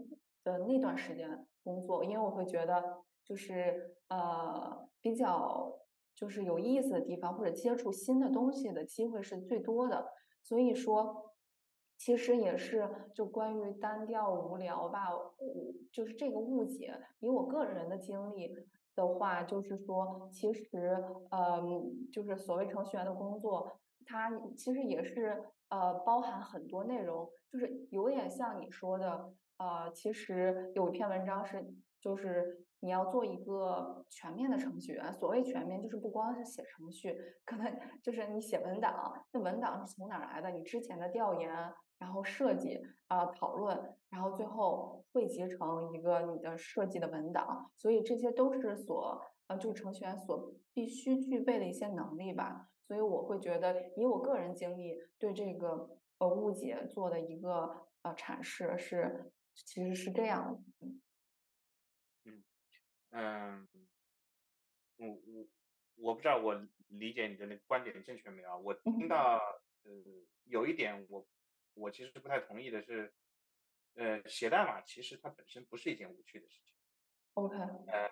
[0.45, 5.69] 的那段时间工作，因为我会觉得就是呃比较
[6.19, 10.05] 就是有意思的地方或者接触新的东西的机会是最多的。
[10.43, 11.31] 所以说，
[11.97, 15.33] 其实也是就关于单调无聊吧，我
[15.93, 16.93] 就是这个误解。
[17.19, 18.53] 以我个人的经历
[18.95, 21.01] 的话，就是说，其实，
[21.31, 31.65] 嗯，就是所谓程序员的工作，它其实也是呃包含很多内容，就是有点像你说的，呃，其实有一篇文章是。
[32.01, 37.15] 就是你要做一个全面的程序员，所谓全面，就是不光是写程序，
[37.45, 40.49] 可能就是你写文档，那文档是从哪来的？
[40.51, 41.51] 你之前的调研，
[41.97, 52.69] 然后设计啊讨论，然后最后汇集成一个你的设计的文档，所以这些都是所呃，就是程序员所必须具备的一些能力吧。
[52.87, 55.89] 所以我会觉得，以我个人经历对这个
[56.19, 57.69] 呃误解做的一个
[58.03, 60.87] 呃阐释是，其实是这样的。
[63.11, 63.67] 嗯，
[64.97, 65.47] 我我
[65.95, 66.53] 我不知道我
[66.87, 68.57] 理解你的那个观点正确没有？
[68.59, 69.37] 我听到
[69.83, 69.91] 呃
[70.45, 71.27] 有一点我
[71.73, 73.13] 我其实不太同意的是，
[73.95, 76.75] 呃写代码其实它本身不是一件无趣的事情。
[77.33, 77.55] OK。
[77.87, 78.09] 呃，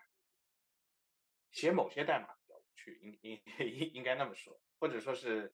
[1.51, 5.53] 写某些代码比较无趣，应应 应应该那么说，或者说是，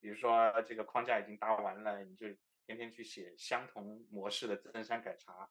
[0.00, 2.26] 比如说这个框架已经搭完了，你就
[2.66, 5.50] 天天去写相同模式的增删改查。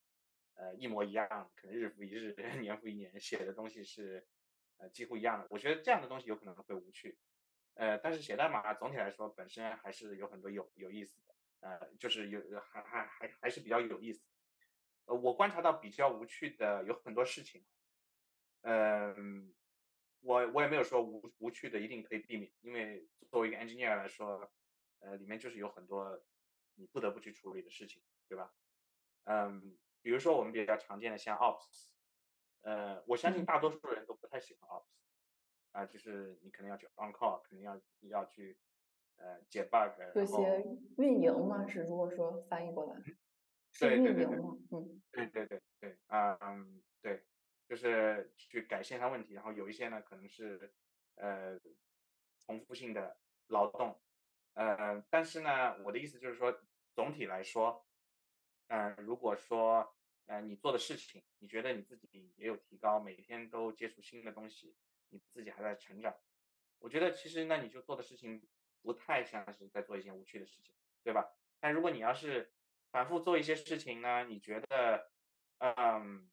[0.60, 4.28] 呃，一模一样，可能日复一日， 年复一年，写的东西是
[4.76, 5.48] 呃几乎一样的。
[5.50, 7.18] 我觉得这样的东西有可能会无趣，
[7.76, 14.28] 呃，但是写代码总体来说本身还是有很多有有意思的，呃，就是有还还还还是比较有意思。
[15.06, 17.66] 呃，我观察到比较无趣的有很多事情，
[18.64, 19.56] 嗯，
[20.20, 24.52] 我我也没有说无无趣的一定可以避免，因为作为一个 engineer 来说，
[25.00, 26.22] 呃，里面就是有很多
[26.76, 28.54] 你不得不去处理的事情，对吧？
[29.24, 29.78] 嗯。
[30.02, 31.92] 比如说我们比较常见的像 Ops，
[32.62, 34.86] 呃，我相信大多数人都不太喜欢 Ops，
[35.72, 38.58] 啊，就是你可能要去 on call，可能要要去
[39.18, 40.66] 呃解 bug，这些
[40.98, 43.02] 运营嘛是如果说翻译过来，
[43.72, 47.26] 是运营嘛，嗯，对对对对，啊嗯对，
[47.68, 50.74] 就是去改线上问题，然后有一些呢可能是
[51.16, 51.60] 呃
[52.40, 54.02] 重复性的劳动，
[54.54, 56.58] 呃，但是呢我的意思就是说
[56.94, 57.86] 总体来说。
[58.70, 59.96] 嗯，如果说，
[60.28, 64.76] 呃，你做的事情，你觉得你自己也有提高，每天都接触新的东西，
[65.10, 66.16] 你自己还在成长，
[66.78, 68.48] 我觉得其实那你就做的事情
[68.84, 71.34] 不太像是在做一件无趣的事情，对吧？
[71.60, 72.54] 但如果你要是
[72.92, 75.12] 反复做一些事情呢，你觉得，
[75.58, 76.30] 嗯，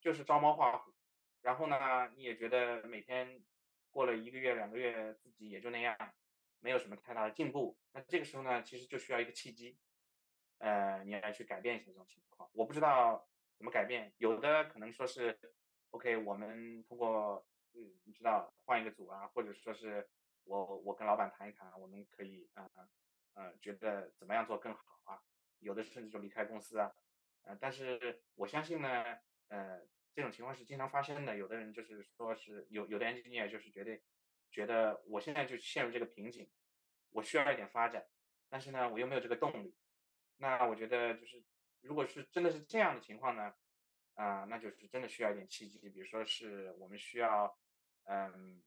[0.00, 0.94] 就是招猫画虎，
[1.42, 3.42] 然后呢，你也觉得每天
[3.90, 5.96] 过了一个月、两个月，自己也就那样，
[6.60, 9.76] 没有什么太大的进步，那这个时候呢，其实就需要一个契机。
[10.58, 14.12] 呃，你来去改变一下这种情况，我不知道怎么改变。
[14.18, 15.38] 有的可能说是
[15.90, 20.08] ，OK，我们通过，嗯，你知道换一个组啊，或者说是
[20.44, 22.68] 我我跟老板谈一谈，我们可以啊，
[23.34, 25.22] 呃，觉得怎么样做更好啊？
[25.60, 26.92] 有的甚至就离开公司啊，
[27.42, 29.18] 呃，但是我相信呢，
[29.48, 29.80] 呃，
[30.12, 31.36] 这种情况是经常发生的。
[31.36, 34.00] 有的人就是说是有有的 engineer 就是觉得
[34.50, 36.50] 觉得我现在就陷入这个瓶颈，
[37.10, 38.06] 我需要一点发展，
[38.48, 39.74] 但是呢，我又没有这个动力。
[40.40, 41.42] 那我觉得就是，
[41.80, 43.52] 如果是真的是这样的情况呢，
[44.14, 47.58] 啊，那就是真的需要一点契机，比如说是我们需要，
[48.04, 48.62] 嗯，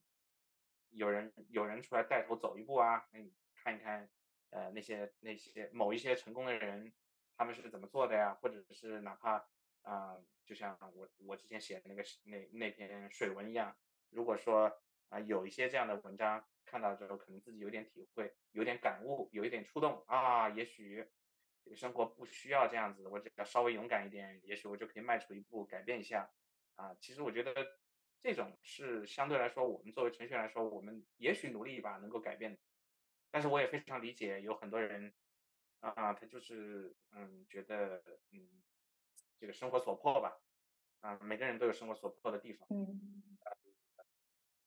[0.90, 4.10] 有人有人出来带头走一步啊，你看一看，
[4.50, 6.92] 呃，那些那些某一些成功的人，
[7.38, 8.38] 他们是怎么做的呀？
[8.42, 9.48] 或者是哪怕
[9.84, 13.78] 啊，就像我我之前写的那个那那篇水文一样，
[14.10, 21.10] 如果说啊有一些这样的文章看到之后，可能自己有点体会，有点感悟，有一点触动啊，也许。
[21.64, 26.32] 这个生活不需要这样子，我只要稍微勇敢一点，也许我就可以迈出一步，改变一下。
[26.76, 27.54] 啊，其实我觉得
[28.22, 32.60] 这种是相对来说，我们作为程序员来说，我们也许努力一把能够改变的。
[33.30, 35.14] 但是我也非常理解，有很多人
[35.80, 38.64] 啊，他就是嗯，觉得嗯，
[39.40, 40.42] 这个生活所迫吧。
[41.02, 42.68] 啊，每个人都有生活所迫的地方。
[42.72, 43.38] 嗯。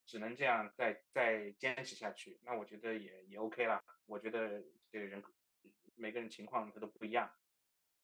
[0.06, 3.82] 只能这样再再坚持下去，那我觉得也也 OK 了。
[4.06, 5.22] 我觉得这个人。
[5.96, 7.30] 每个人情况他都不一样，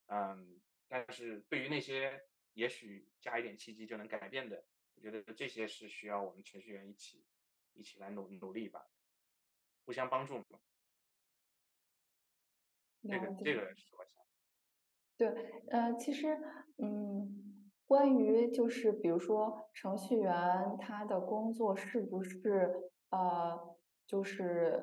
[0.07, 2.23] 嗯，但是对于那些
[2.53, 7.27] 也许加一点契机就能改变的，我觉得这些是需要我们程序员一起
[7.73, 8.87] 一起来努努力吧，
[9.85, 10.61] 互相帮助嘛。
[13.03, 14.23] 这个这个是我想。
[15.17, 15.29] 对，
[15.71, 16.39] 呃，其实，
[16.79, 23.77] 嗯，关于就是比如说程序员他的工作是不是呃，
[24.07, 24.81] 就是。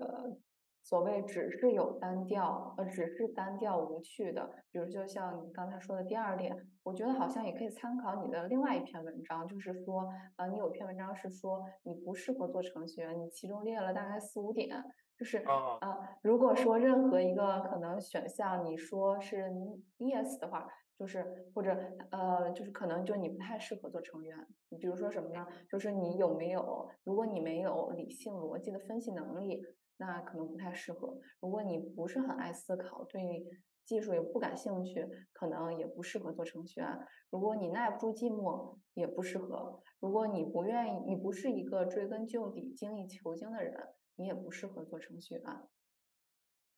[0.88, 14.82] 所谓只是有单调，呃，只是单调无趣的，比如就像你刚才说的第二点，我觉得好像也可以参考你的另外一篇文章，就是说，呃，你有篇文章是说你不适合做程序员，你其中列了大概四五点，
[15.19, 19.52] 就是啊，呃，如果说任何一个可能选项你说是
[19.97, 20.65] yes 的话，
[20.97, 21.78] 就是或者
[22.12, 24.38] 呃，就是可能就你不太适合做程序员。
[24.69, 25.45] 你比如说什么呢？
[25.69, 29.62] 就是你有没有，如果你没有理性逻辑的分析能力，
[29.97, 31.19] 那可能不太适合。
[31.41, 33.45] 如果你不是很爱思考，对
[33.86, 36.99] 技术也不感兴趣，可能也不适合做程序员。
[37.29, 39.81] 如果你耐不住寂寞，也不适合。
[39.99, 43.73] 如果你不愿意，你不是一个追根究底、精益求精的人。
[44.19, 45.43] 你也不适合做程序员。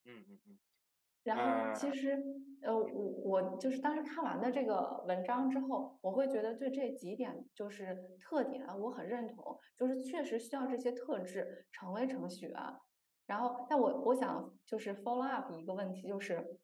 [0.04, 0.58] 嗯嗯嗯。
[1.22, 2.22] 然后其呃，实，
[2.62, 2.84] 呃，我
[3.24, 12.54] 我就是当时看完的这个文章之后，我会觉得对这几点就是特点，我很认同，就是确实需要这些特质成为程序员。
[13.30, 16.58] 然后，但我我想就是 follow up 一个问题，就是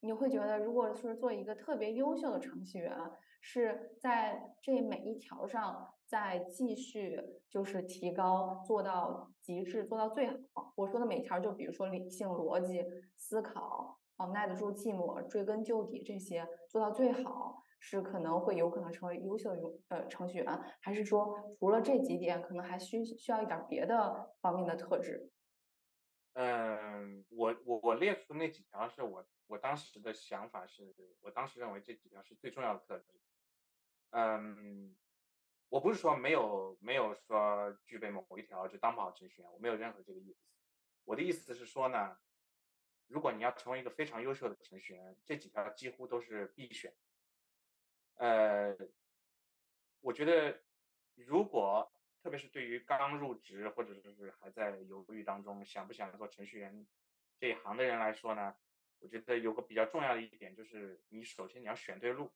[0.00, 2.92] 你会觉得，如果是做一个特别优秀的程序员，
[3.40, 10.72] 是在这每一条上再继续就是提高，做到极致，做到最好。
[10.74, 12.84] 我说的每条，就比如说理性、逻辑、
[13.14, 25.30] 思考，哦，耐得住寂寞、追根究底这些做到最好，是可能会有可能成为优秀的呃程序员，还是说除了这几点，可能还需需要一点别的方面的特质？
[26.34, 33.20] 嗯，我我我列出那几条是我我当时的想法是，我当时认为这几条是最重要的特质。
[34.10, 34.96] 嗯，
[35.68, 40.40] 我不是说没有没有说具备某一条就当不好程序员，我没有任何这个意思。
[41.04, 42.16] 我的意思是说呢，
[43.06, 46.96] 如果你要成为一个非常优秀的程序员，这几条几乎都是必选。
[48.14, 48.74] 呃，
[50.00, 50.64] 我觉得
[51.14, 56.86] 如果特别是对于刚入职或者说是还在犹豫当中，想不想做程序员
[57.38, 58.54] 这一行的人来说呢，
[59.00, 62.30] 我觉得有个比较重要的一点就是，你首先你要选对路。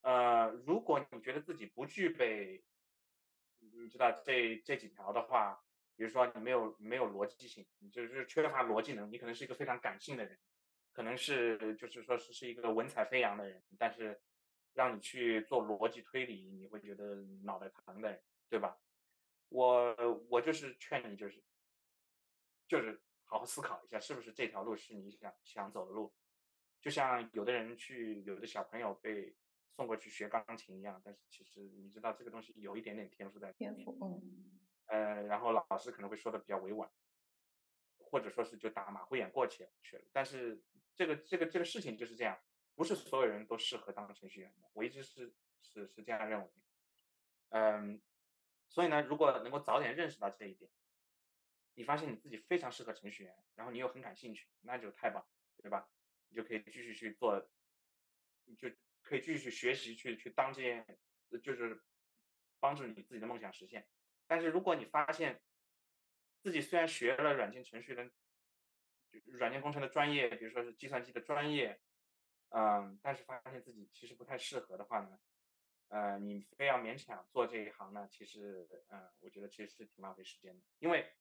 [0.00, 2.64] 呃，如果你觉得自己不具备，
[3.58, 5.62] 你知道这这几条的话，
[5.94, 10.38] 比如说你没有没有逻辑性，你就是缺乏逻辑能，你可能是一个非常感性的人，
[10.94, 14.18] 可能是就是说是是一个文采飞扬的人，但是
[14.72, 18.78] 让你去做逻辑推理，你会觉得脑袋疼的人，对吧？
[19.48, 19.96] 我
[20.28, 21.42] 我就是劝你，就是
[22.68, 26.12] 就是好好思考一下，是不是这条路是你想想走的路。
[26.80, 29.36] 就像有的人去，有的小朋友被
[29.76, 36.90] 送过去学钢琴一样，但是其实你知道这个东西有一点点天赋在里面，天赋，嗯呃，然后老师可能会说的比较委婉，
[37.98, 40.04] 或者说是就打马虎眼过去去了。
[40.12, 40.60] 但是
[40.94, 42.36] 这个这个这个事情就是这样，
[42.74, 45.32] 不是所有人都适合当程序员的，我一直是
[45.62, 46.50] 是是这样认为。
[47.50, 48.00] 嗯，
[48.70, 50.70] 所以呢，如果能够早点认识到这一点，
[51.74, 55.26] 你发现你自己非常适合程序员，然后你又很感兴趣，那就太棒，
[55.58, 55.90] 对吧？
[56.28, 57.50] 你就可以继续去做，
[58.44, 58.70] 你就
[59.02, 60.98] 可以继续去学习，去去当这件，
[61.30, 61.82] 呃就是
[62.60, 63.86] 帮助你自己的梦想实现。
[64.26, 65.42] 但是如果你发现
[66.40, 68.08] 自己虽然学了软件程序的
[69.24, 71.80] 软件工程的专业，比如说是计算机的专业，
[72.50, 75.18] 嗯，但是发现自己其实不太适合的话呢，
[75.90, 80.64] 呃，你非要勉强做这一行呢，其实，嗯，我觉得其实是挺浪费时间的。
[80.78, 81.12] 因为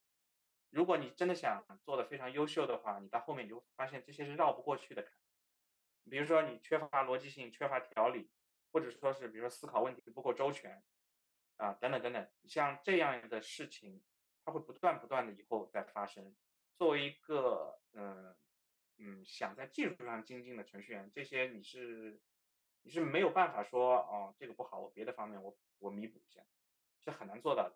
[0.70, 5.12] 如果你真的想做的非常优秀的话，你到后面你就会发现这些是绕不过去的坎。
[6.08, 8.32] 比如说你缺乏逻辑性、缺乏条理，
[8.72, 10.84] 或者说是比如说思考问题不够周全，
[11.58, 14.04] 啊，等等等等，像这样的事情，
[14.46, 16.36] 它会不断不断的以后再发生。
[16.78, 18.36] 作为一个嗯
[18.98, 22.22] 嗯想在技术上精进的程序员，这些你是
[22.84, 26.42] 你是没有办法说哦这个不好，我别的方面我我弥补一下，
[27.00, 27.76] 是很难做到的。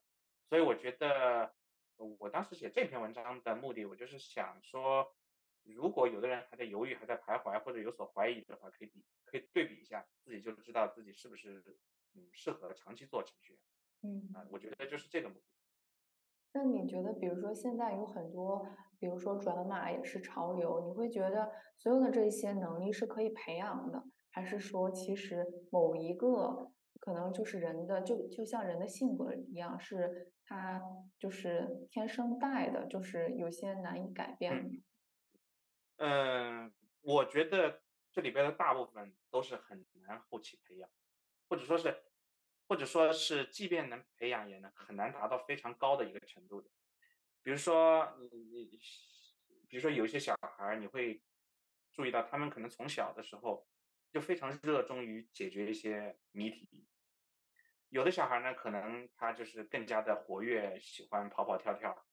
[0.50, 1.54] 所以我觉得
[1.98, 5.16] 呃我当时写这篇文章的目的，我就是想说，
[5.64, 11.64] 如果有的人还在犹豫、还在徘徊或者有所怀疑的话，可以比可以对比一下，自己就知道自己是不是
[12.14, 13.54] 嗯适合长期做程序
[14.02, 14.44] 员啊。
[14.44, 14.50] 嗯。
[14.52, 15.46] 我觉得就是这个目的。
[16.56, 18.64] 那你觉得，比如说现在有很多，
[19.00, 24.04] 比如说转码也是潮流，你会觉得所有的这些能力是可以培养的，
[24.34, 30.82] 还是说其实某一个可能就是人的，就就像人的性格一样，是他
[31.20, 34.70] 就是天生带的，就是有些难以改变的。
[34.70, 34.84] 嗯。
[35.98, 40.90] 嗯，我觉得这里边的大部分都是很难后期培养，
[41.48, 41.96] 或者说是，
[42.68, 46.70] 或者说是，即便能培养，也能很难达到非常高的一个程度的。
[47.44, 48.80] 比如说，你你，
[49.68, 51.22] 比如说有一些小孩儿，你会
[51.92, 53.68] 注意到他们可能从小的时候
[54.14, 56.86] 就非常热衷于解决一些谜题。
[57.90, 62.06] 有的小孩呢，可能他就是更加的活跃，喜欢跑跑跳跳，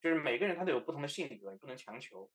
[0.00, 2.32] 就是每个人他都有不同的性格，你不能强求。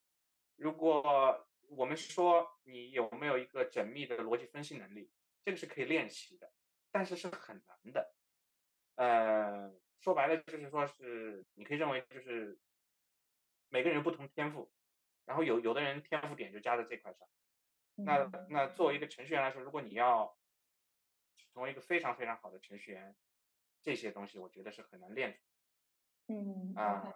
[0.56, 5.12] 如果我们说你有没有一个缜密的逻辑分析能力，
[5.44, 6.54] 这个是可以练习的，
[6.92, 8.14] 但是是很难的。
[8.96, 12.60] 呃，说白了就是说是你可以认为就是
[13.70, 14.72] 每个人不同天赋，
[15.26, 17.28] 然后有有的人天赋点就加在这块上。
[18.06, 18.48] 那嗯。
[18.50, 20.36] 那作为一个程序员来说，如果你要
[21.54, 23.16] 成为一个非常非常好的程序员，
[23.82, 25.40] 这些东西我觉得是很难练出
[26.28, 27.14] 嗯啊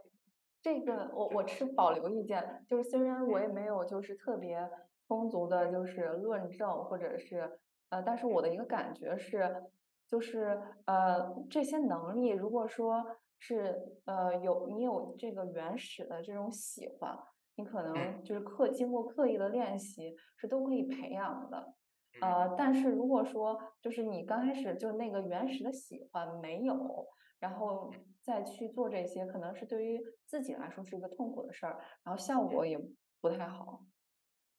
[0.62, 4.68] 这个我我持保留意见，就是虽然我也没有就是特别
[5.08, 7.60] 充足的，就是论证或者是
[7.90, 9.64] 呃，但是我的一个感觉是，
[10.08, 17.16] 就是呃这些能力，如果说是呃有你有这个原始的这种喜欢，
[17.56, 21.74] 你可能嗯就是刻经过刻意的练习是都可以培养的。
[22.14, 27.08] 嗯呃，但是如果说就是你刚开始就那个原始的喜欢没有，
[27.40, 32.80] 然后嗯再去做这些，可能是对于自己来说是一个痛苦的事儿，然后效果也
[33.20, 33.84] 不太好。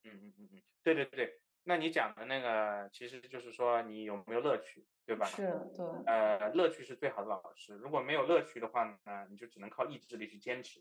[0.04, 5.24] 嗯嗯嗯嗯，对对对，那你讲的那个其实就是说你有没有乐趣，对吧？
[5.24, 7.74] 是，对，呃，乐趣是最好的老师。
[7.74, 10.80] 如果没有乐趣的话呢，你就只能靠意志力去坚持。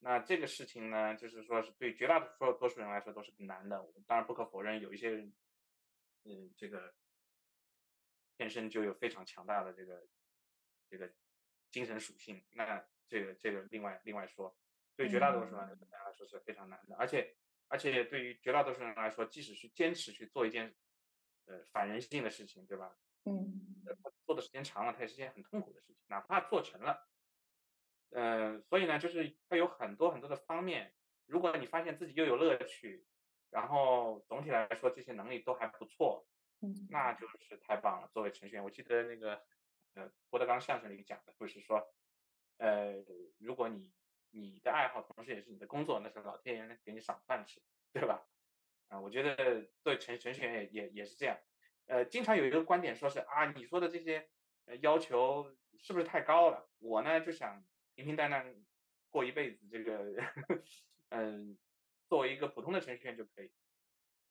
[0.00, 3.82] 那这个事情呢，就是说是对绝大多数多数人来说都是很难的。
[3.82, 5.32] 我们当然不可否认，有一些人，
[6.24, 6.94] 嗯，这个
[8.36, 10.06] 天生就有非常强大的这个
[10.88, 11.10] 这个
[11.70, 12.44] 精神属性。
[12.50, 14.54] 那这个这个另外另外说，
[14.94, 16.96] 对绝大多数人来说是非常难的。
[16.96, 17.34] 而且
[17.68, 20.74] 而且对于绝大多数人来说，即使是坚持去做一件
[21.46, 22.96] 呃反人性的事情，对吧？
[23.24, 23.82] 嗯
[24.26, 27.08] 做的时间长了，它也是件很痛苦的事情，哪怕做成了，
[28.10, 30.94] 呃，所以呢，就是它有很多很多的方面。
[31.26, 33.06] 如果你发现自己又有乐趣，
[33.50, 36.26] 然后总体来说这些能力都还不错，
[36.60, 38.08] 嗯那就是太棒了。
[38.12, 39.42] 作为程序员，我记得那个
[39.94, 41.94] 呃郭德纲相声里讲的，不是说，
[42.58, 43.04] 呃，
[43.38, 43.92] 如果你
[44.30, 48.26] 你的爱好同时也是你的工作，那是老天爷给你赏饭吃，对吧？
[48.88, 51.36] 啊、我觉得对程程序员也也也是这样。
[51.86, 54.28] 呃，经常有一个观点说是啊，你说的这些
[54.66, 56.68] 呃要求是不是太高了？
[56.78, 57.64] 我呢就想
[57.94, 58.54] 平平淡淡
[59.10, 60.12] 过一辈子，这个
[61.10, 61.56] 嗯，
[62.08, 63.52] 作为一个普通的程序员就可以。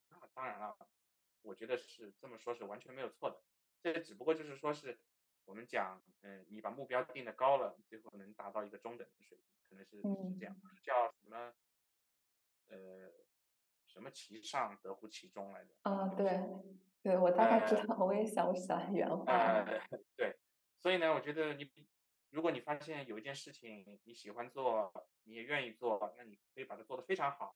[0.09, 0.77] 那当然了，
[1.41, 3.41] 我觉得是这么说是完全没有错的。
[3.81, 4.99] 这只不过就是说是
[5.45, 11.53] 我们讲，嗯、你把目标定的高了，最后能达到一个中等的水平，可能是是这样，嗯叫什么
[12.67, 13.11] 呃
[13.87, 15.73] 什么其上得乎其中来着？
[15.83, 16.39] 啊，对
[17.01, 19.81] 对，我大概知呃道，我也想不起来原话呃。，
[20.15, 20.37] 对，
[20.79, 21.69] 所以呢，我觉得你
[22.33, 24.91] 如果你发现有一件事情你喜欢做，
[25.25, 27.55] 你也愿意做，那你可以把它做得非常好，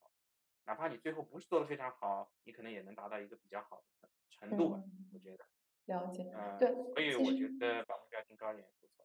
[0.67, 5.43] 哪怕你最后不是做得非常好，你可能也能达到一个比较好的程度吧，我嗯，觉得，
[5.85, 6.29] 了解。
[6.31, 7.33] 呃，对，所以我。
[7.33, 9.03] 觉得把目标定高一点也不错。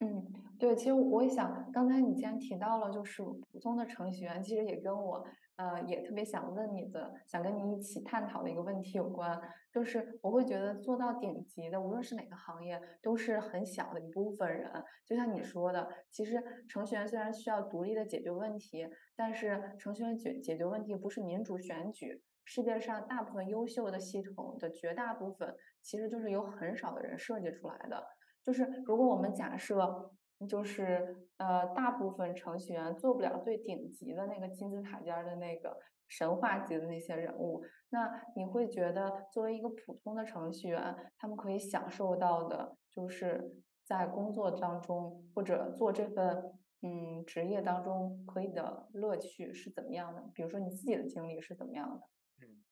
[0.00, 9.40] 嗯，对，其实我也想，刚才你既然提到了就是普通的程序员，其实也跟我呃也特别想问你的，想跟你一起探讨的一个问题有关，
[9.76, 14.72] 就是我会觉得做到顶级的，无论是哪个行业，都是很小的一部分人。
[15.04, 22.22] 就像你说的，其实程序员虽然需要独立的解决问题，但是程序员解解决问题不是民主选举。
[22.46, 28.02] 世界上大部分优秀的系统的绝大部分，其实就是由很少的人设计出来的。
[28.42, 30.10] 就是如果我们假设，
[30.48, 35.76] 就是呃，大部分程序员做不了最顶级的那个金字塔尖的那个
[36.08, 50.22] 神话级的那些人物，那你会觉得作为一个普通的程序员，他们可以享受到的，就是在工作当中或者做这份嗯职业当中可以的乐趣是怎么样的？
[50.34, 52.08] 比如说你自己的经历是怎么样的？
[52.42, 52.64] 嗯，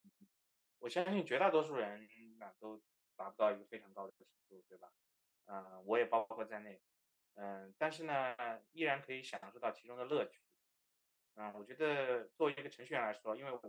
[0.79, 2.01] 我相信绝大多数人
[2.39, 2.81] 那都
[3.17, 4.89] 达不到一个非常高的程度，对吧？
[5.47, 6.81] 嗯、我也包括在内。
[7.37, 8.37] 嗯、但是呢，
[8.71, 10.41] 依然可以享受到其中的乐趣。
[11.37, 13.61] 嗯、我觉得作为一个程序员来说，因为我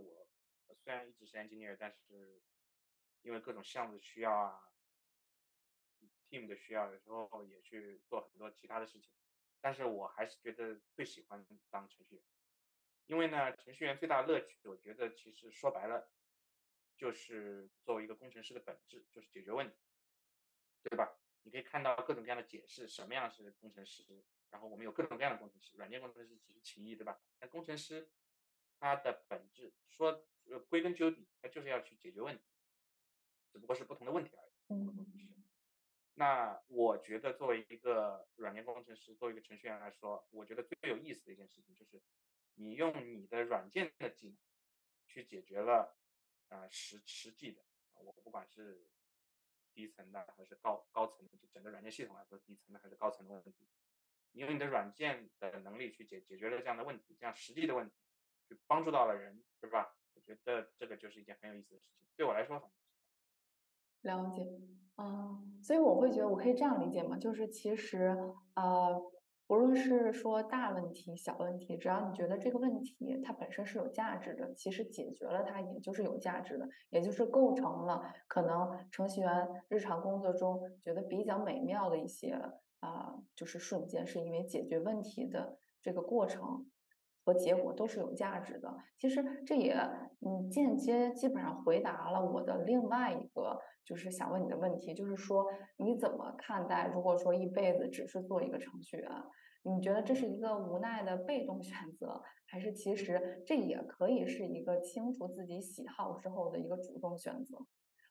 [0.66, 2.40] 我虽然一直是 engineer，但是
[3.22, 4.70] 因为各种项目的需要啊
[6.28, 9.10] ，team 的需要，有时候也去做很多其他的事情。
[9.60, 12.24] 但是我还是觉得最喜欢当程序员，
[13.06, 16.08] 因为呢，程序员最大的乐趣，我觉得其实说白了，
[16.96, 19.76] 就是作为一个工程师的本质，就是解决问题，
[20.84, 21.18] 对吧？
[21.42, 24.04] 你可以看到各种各样的解释，什么样是工程师，
[24.50, 27.20] 然后我们有各种各样的工程师，软件工程师只是其一，对吧？
[27.40, 28.10] 那工程师
[28.78, 32.44] 他的本质说，呃，归根究底，他就是要去解决问题，
[33.50, 34.52] 只不过是不同的问题而已。
[34.68, 35.42] 嗯
[36.18, 42.02] 那我觉得作为一个软件工程师，作为一个程序员来说，我觉得最有意思的一件事情就是，
[42.54, 44.38] 你用你的软件的技能
[45.06, 45.94] 去解决了
[46.48, 48.88] 呃实实际的，我不管是
[49.74, 53.68] 低层的还是高高层的，就整个软件系统来说，低层的还是高层的问题，
[54.36, 57.94] 你用你的软件的能力去解解决了这样的问题，这样实际的问题，
[58.46, 59.96] 去帮助到了人，是吧？
[60.14, 62.70] 我觉得这个就是一件很有意思的事情，对我来说，
[64.02, 64.46] 了解，
[64.98, 68.14] 嗯，所以我会觉得我可以这样理解嘛，就是其实
[68.52, 69.02] 呃，
[69.46, 82.38] 不论是说大问题、小问题，只要你觉得这个问题它本身是有价值的，其实解决了它也就是有价值的，也就是构成了可能程序员日常工作中觉得比较美妙的一些
[82.80, 86.66] 啊、就是瞬间，是因为解决问题的这个过程
[87.24, 88.76] 和结果都是有价值的。
[88.98, 89.74] 其实这也
[90.20, 95.46] 嗯间接基本上回答了我的另外一个就是想问你的问题，就是说
[95.76, 99.10] 你怎么看待如果说一辈子只是做一个程序员？
[99.62, 107.58] 你觉得这是一个无奈的被动选择，还是其实这也可以是一个清楚自己喜好之后的一个主动选择？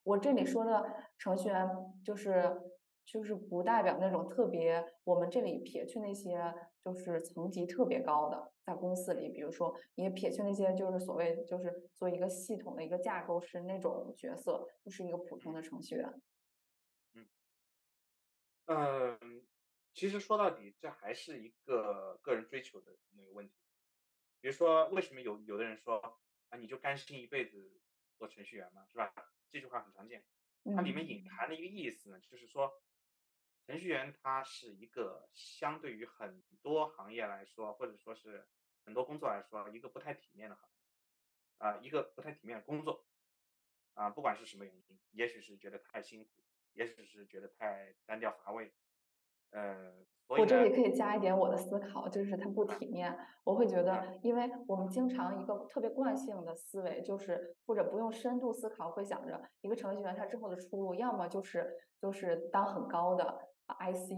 [0.04, 0.84] 我这里说的
[1.18, 1.66] 程序员，
[2.04, 2.62] 就是
[3.06, 16.22] 就是不代表那种特别，我们这里撇去那些就是层级特别高的，在公司里，比如说也撇去那些就是所谓就是做一个系统的一个架构师那种角色，就是一个普通的程序员。
[18.68, 19.46] 嗯，
[19.94, 23.54] 其实说到底，这还是一个个人追求的那个问题。
[24.42, 27.80] 比如说，为什么有有的人说啊，你就甘心一辈子
[28.18, 29.14] 做程序员嘛，是吧？
[29.52, 30.26] 这句话很常见。
[30.76, 32.74] 它里面嗯隐含的一个意思呢，就是说，
[33.68, 38.48] 程序员他是一个相对于很多行业来说，或者说是
[38.86, 40.76] 很多工作来说，一个不太体面的行业，
[41.58, 43.06] 啊、一个不太体面的工作，
[43.96, 46.30] 啊、不管是什么原因，也许是觉得太辛苦，
[46.74, 48.72] 也许是觉得太单调乏味，
[49.50, 49.94] 呃，
[50.28, 53.18] 我这，里可以加一点我的思考，就是它不啊体面。
[53.44, 64.10] 我会觉啊得，因为我们经常一个特别惯性的思维，就是或者不用深度思考，会想着一个程序员他之后的出路，要么就是就是当很高的啊 IC，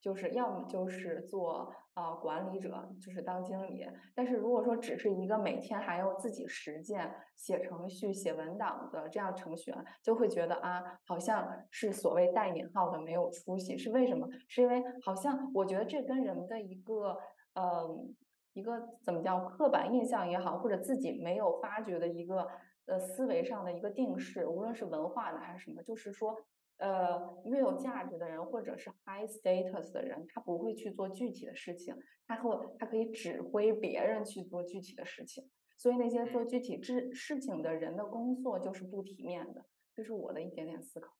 [0.00, 3.86] 就是要么就是做啊、管理者，就是当经理。
[4.14, 14.28] 但是如果说只是一个每天还要自己实践、写程序、写文档的这样程序员，就会觉得啊，好像是所谓带引号的没有出息，是为什么？
[14.48, 17.16] 是因为好像我觉得这跟人的一个
[17.54, 18.04] 呃
[18.52, 22.46] 一个怎么叫刻板印象也好，或者自己没有发掘的一个
[22.86, 26.36] 呃思维上的一个定式，无论是文化的还是什么，就是说。
[26.78, 31.96] 呃，越有价值的人，或者是 high status 的人，他不会去做具体的事情，
[32.26, 35.50] 他会他可以指挥别人去做具体的事情。
[35.78, 41.12] 所以那些做嗯具体事事情的人的工作就是不体面的，这是我的一点点思考。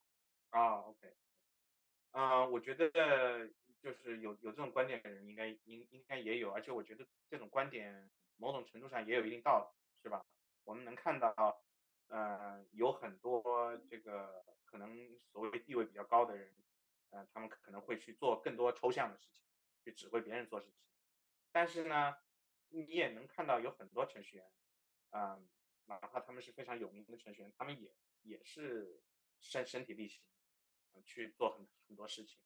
[0.51, 1.15] 啊，OK，
[2.13, 2.89] 啊、我觉得
[3.83, 10.25] 就是有有这种观点的人应该应应该也有，而且我觉得这种观点某种程度上也有一定道理，是吧？
[10.65, 11.35] 我们能看到，
[12.09, 14.43] 呃，有很多这个
[14.77, 16.55] 可能所谓地位比较高的人，
[17.09, 19.43] 呃，他们可能会去做更多抽象的事情，
[19.83, 20.77] 去指挥别人做事情。
[21.51, 22.14] 但是呢，
[22.68, 24.53] 你也能看到有很多程序员，
[25.12, 25.49] 嗯、
[25.87, 29.03] 哪怕他们是非常有名的程序员，他们也也是
[29.41, 30.22] 身身体力行，
[31.07, 32.39] 去做很很多事情。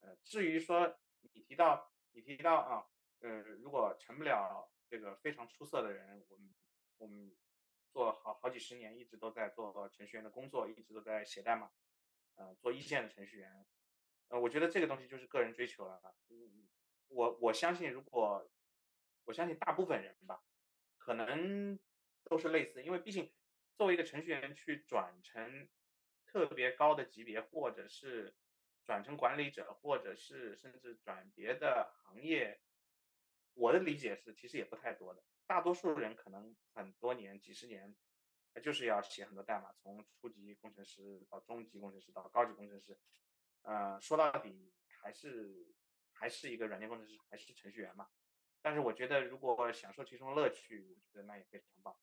[0.00, 2.90] 呃，至于说你提到你提到啊，
[3.20, 3.30] 呃，
[3.62, 6.52] 如果成不了这个非常出色的人，我们
[6.96, 7.32] 我们
[7.92, 11.70] 做了好好几十年，一直都在做程序员的工作，一直都在写代码，
[12.36, 13.66] 呃，做一线的程序员，
[14.28, 16.00] 呃，我觉得这个东西就是个人追求了。
[16.28, 16.68] 嗯，
[17.08, 18.48] 我我相信，如果
[19.24, 20.42] 我相信大部分人吧，
[20.98, 21.78] 可能
[22.24, 23.32] 都是类似，因为毕竟
[23.74, 25.68] 作为一个程序员去转成
[26.26, 28.36] 特别高的级别，或者是
[28.84, 32.60] 转成管理者，或者是甚至转别的行业，
[33.54, 35.22] 我的理解是其实也不太多的。
[35.46, 37.94] 大多数人可能很多年、几十年，
[38.54, 42.98] 呃就是要写很多代码，从初级工程师到中级工程师到高级工程师，
[43.62, 44.72] 呃，说到底
[45.02, 45.74] 还是
[46.12, 48.08] 还是一个软件工程师，还是程序员嘛。
[48.62, 51.96] 但是我觉得，如果享受其中的乐趣，我觉得那也非常棒。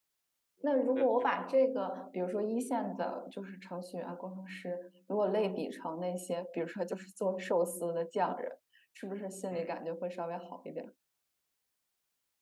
[0.64, 8.58] 那如果我把这个，比如说一线的，就是程序员、工程师，如果类比成那些，比如说就是做寿司的匠人，
[8.94, 10.92] 是不是心里嗯感觉会稍微好一点？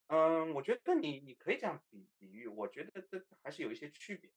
[0.08, 4.32] 嗯，我觉得你你可以这样比比喻，我觉得这还是有一些区别。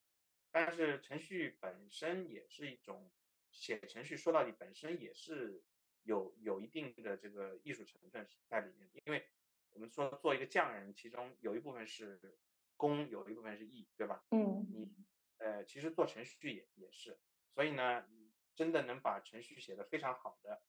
[0.50, 3.12] 但是程序本身也是一种
[3.50, 5.62] 写程序，说到底本身也是
[6.02, 9.26] 有有一定的这个艺术成分在里面，因为
[9.70, 12.38] 我们说做一个匠人，其中有一部分是
[12.76, 14.24] 工，有一部分是艺，对吧？
[14.30, 14.88] 嗯你
[15.36, 17.20] 呃，其实做程序也也是，
[17.54, 18.08] 所以呢，
[18.56, 20.62] 真的能把程序写得非常好的，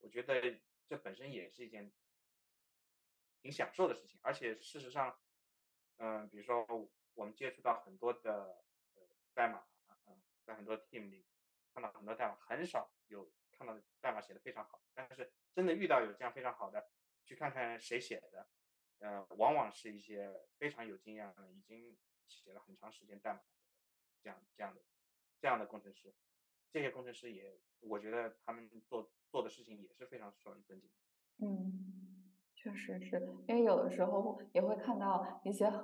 [0.00, 1.90] 我觉得这本身也是一件
[3.44, 4.18] 挺享受的事情。
[4.22, 5.18] 而且事实上，
[5.98, 6.64] 嗯、比如说
[7.12, 8.64] 我们接触到很多的
[9.34, 9.66] 代码，
[10.06, 11.26] 嗯、在很多 team 里
[11.74, 16.90] 看到很多代码，很少有看到代码写的非常好，但是真的遇到有这样非常好的，
[17.26, 18.48] 去看看谁写的，
[19.00, 23.44] 呃，往往是一些非常有经验的，已经写了很长时间代码的
[24.22, 24.82] 这样这样的
[25.38, 26.14] 这样的工程师，
[26.72, 30.90] 这些工程师也，我觉得他们做做的事情也是非常受人尊敬。
[31.38, 32.03] 嗯，
[32.64, 35.82] 确实是，因为有的时候也会看到一些很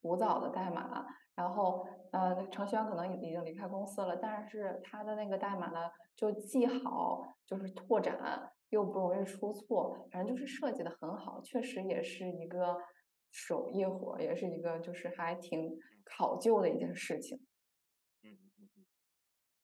[0.00, 1.04] 古早的代码，
[1.34, 12.78] 然后呃，程序员可能已经离开公司了，但是他的那个代码呢，就既好就是拓展，又不容易出错，反正就是设计的很好，确实也是一个
[13.30, 15.70] 手艺活儿，也是一个就是还挺
[16.02, 17.36] 考究的一件事情。
[18.22, 18.84] 嗯嗯嗯嗯。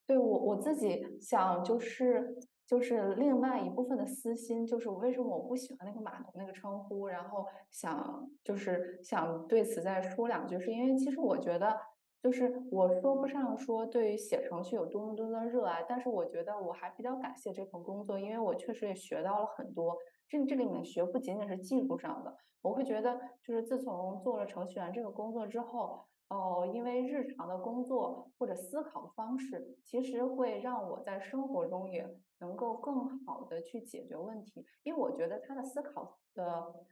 [0.07, 2.37] 对，我我自己想就是
[2.69, 11.81] 就是另外一部分的私心，就是我为什么我不喜欢那个码农那个称呼，然后想就是想对此再说两句，是因为其实我觉得
[12.23, 19.97] 就是我说不上说对于写程序有多么多么的热爱，但是我觉得我还比较感谢这份工作，因为我确实也学到了很多。
[20.29, 26.05] 这这里面学不仅仅是技术上的，我会觉得就是自从做了程序员这个工作之后。
[26.29, 32.07] 哦，因为日常的工作或者思考方式，其实会让我在生活中也
[32.41, 34.67] 能够更好的去解决问题。
[34.83, 36.85] 因为我觉得他的思考的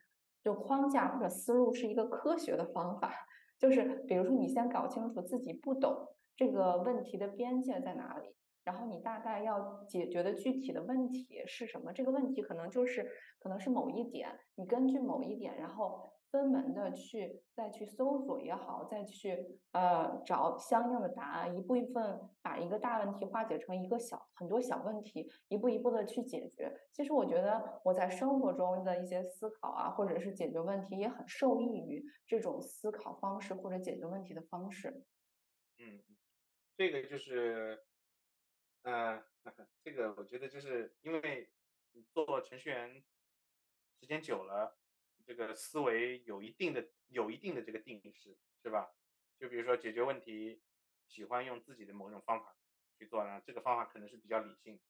[0.42, 3.12] 就框架或者思路是一个科学的方法，
[3.58, 8.34] 就是比如说你先搞清楚自己不懂这个问题的边界在哪里，
[8.64, 11.92] 然后你大概要解决的具体的问题是什么？
[11.92, 13.06] 这个问题可能就是
[13.38, 16.08] 可能是某一点，你根据某一点，然后。
[16.36, 21.94] 分门的去再去搜索也好，再去呃找相应的答案，一步一步
[22.42, 26.70] 把一个大问题化解成一个小很多小问题，一步一步的去解决。
[26.92, 34.90] 其实我觉得我在生活中的一些思考啊，或者是解决问题，也很受益于这种思考方式或者解决问题的方式。
[35.78, 36.02] 嗯，
[36.76, 37.82] 这个就是，
[38.82, 39.24] 呃，
[39.82, 41.48] 这个我觉得就是因为
[41.92, 43.02] 你做程序员
[43.98, 44.76] 时间久了。
[45.26, 48.94] 这个思维有一定的有一定的这个定式，是吧？
[49.40, 50.62] 就比如说解决问题，
[51.08, 52.56] 喜欢用自己的某种方法
[52.96, 54.80] 去做呢，这个方法可能是比较理性，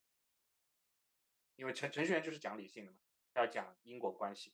[1.55, 2.99] 因为程程序员就是讲理性的嘛，
[3.33, 4.53] 他要讲因果关系，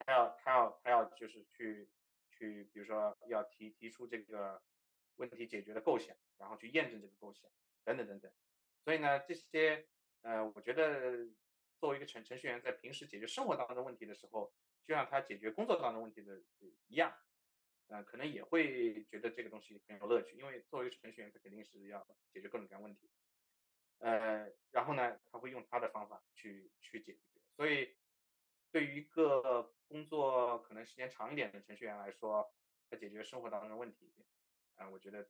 [0.00, 1.88] 他要他要他要就是去
[2.30, 4.62] 去，比如说要提提出这个
[5.16, 7.50] 问题解决的构想，然后去验证这个构想，
[7.82, 8.30] 等等等等。
[8.84, 9.88] 所以呢，这些
[10.20, 11.26] 呃，我觉得
[11.78, 14.52] 作为一个程程序员，在平时解决生活当中的问题的时候。
[14.86, 16.42] 就像他解决工作当中问题的
[16.88, 17.16] 一样，
[17.86, 23.10] 呃，可能也会觉得这个东西很有乐趣，因为作为程序员，他肯定是要解决各种各样问题，
[23.98, 27.20] 呃，然后呢，他会用他的方法去去解决。
[27.56, 27.96] 所以，
[28.70, 32.54] 对于一个工作可能时间长一点的程序员来说，
[32.90, 34.12] 他解决生活当中的问题，
[34.76, 35.26] 啊，我觉得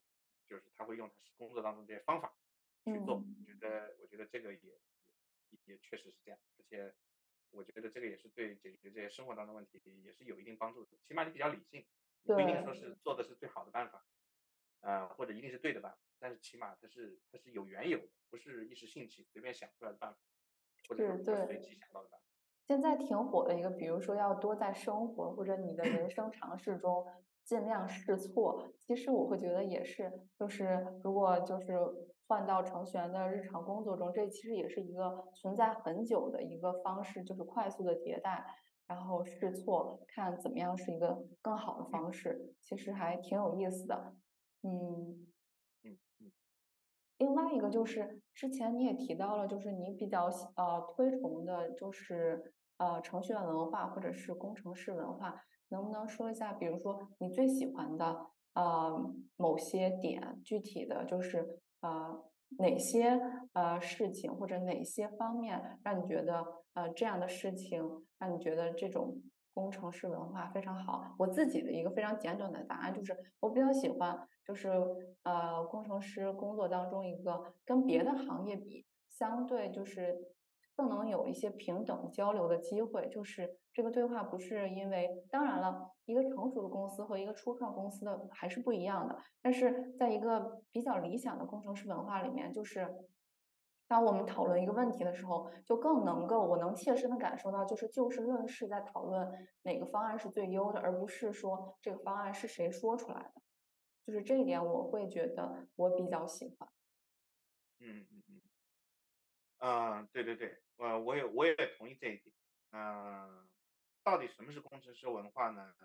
[0.47, 2.37] 就是他会用他工作当中这些方法
[2.83, 3.15] 去做。
[3.15, 4.79] 我觉得，我觉得这个也
[5.65, 6.93] 也确实是这样，而且。
[7.55, 11.85] 我觉得这个也是对解决这些生活当中问题也是有一定帮助的，起码你比较理性，
[12.23, 14.05] 不一定说是做的是最好的办法，
[14.81, 20.19] 呃，或者一定是对的办法，但是起码它是它是有缘由的，不是一时兴起随便想出来的办法，
[20.89, 22.25] 或者说随机想到的办法。
[22.67, 27.05] 现在挺火的一个，比如说要多在生活或者你的人生尝试中
[27.43, 28.71] 尽量试错。
[28.79, 31.77] 其实我会觉得也是，就是如果就是
[32.27, 38.45] 换到程序员的日常工作中，这其实也是一个存在很久的一个方式，就是快速的迭代，
[38.87, 42.53] 然后试错，看怎么样是一个更好的方式。
[42.61, 44.15] 其实还挺有意思的，
[44.63, 45.27] 嗯
[45.83, 46.31] 嗯嗯。
[47.17, 62.23] 另外一个就是之前你也提到了，就是你比较呃推崇的，就是呃程序员文化或者是工程师文化，能不能说一下，比如说你最喜欢的呃某些点，具体的就是呃
[62.57, 63.19] 哪些
[63.53, 67.81] 呃事情或者哪些方面让你觉得呃这样的事情
[68.17, 69.21] 让你觉得这种
[69.53, 71.15] 工程师文化非常好？
[71.19, 74.27] 我自己的一个非常简短的答案就是，我比较喜欢。
[74.47, 74.69] 就是
[75.23, 80.15] 呃，工程师工作当中一个跟别的行业比，相对就是
[80.75, 83.07] 更能有一些平等交流的机会。
[83.09, 89.17] 就是这个对话不是因为，当然了，一个成熟的公司和一个初创公司的还是不一样的。
[89.41, 92.87] 但是在一个比较理想的工程师文化里面，就是
[93.87, 99.31] 当我们讨论一个问题的时候，就更能够我能切身的感受到，就是就事论事，在讨论
[99.63, 103.41] 哪个方案是最优的，而不是说这个方案是谁说出来的。
[104.05, 106.69] 就是这一点，我会觉得我比较喜欢。
[107.79, 108.41] 嗯嗯嗯，
[109.57, 112.35] 嗯，对对对，呃，我也我也同意这一点。
[112.71, 113.47] 嗯，
[114.03, 115.75] 到底什么是工程师文化呢？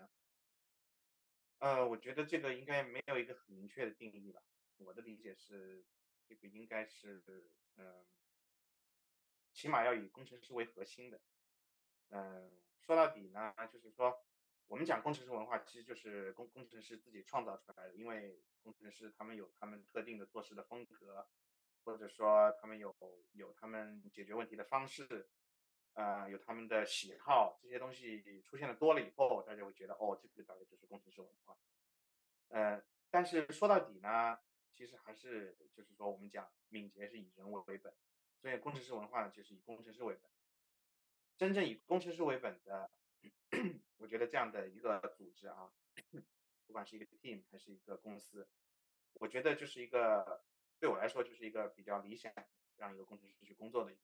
[1.59, 4.41] 呃，我觉得这个应该没有一个很明确的定义吧。
[4.77, 5.85] 我的理解是，
[6.27, 7.23] 这个应该是，
[7.75, 8.05] 嗯，
[9.53, 11.21] 起码要以工程师为核心的。
[12.09, 14.25] 嗯，说到底呢，就是说。
[14.67, 17.93] 我们讲工程师文化，其实就是工工程师自己创造出来的。
[17.93, 21.27] 因为工程师他们有他们特定的做事的风格，
[21.83, 22.95] 或者说他们有
[23.33, 25.27] 有他们解决问题的方式，
[25.93, 31.57] 呃，有他们的喜好，这些东西出现的多了以后，大家会觉得哦，这个大概就是工程师文化。
[32.49, 34.37] 呃，但是说到底呢，
[34.73, 37.93] 其实还是就是说我们讲敏捷是以人为本，
[38.41, 40.31] 所以工程师文化呢就是以工程师为本。
[41.37, 42.91] 真正以工程师为本的，
[43.97, 45.71] 我觉得这样的一个组织啊，
[46.67, 48.47] 不管是一个 team 还是一个公司，
[49.13, 50.43] 我觉得就是一个
[50.81, 52.33] 对我来说就是一个比较理想
[52.75, 53.97] 让一个工程师去工作的一。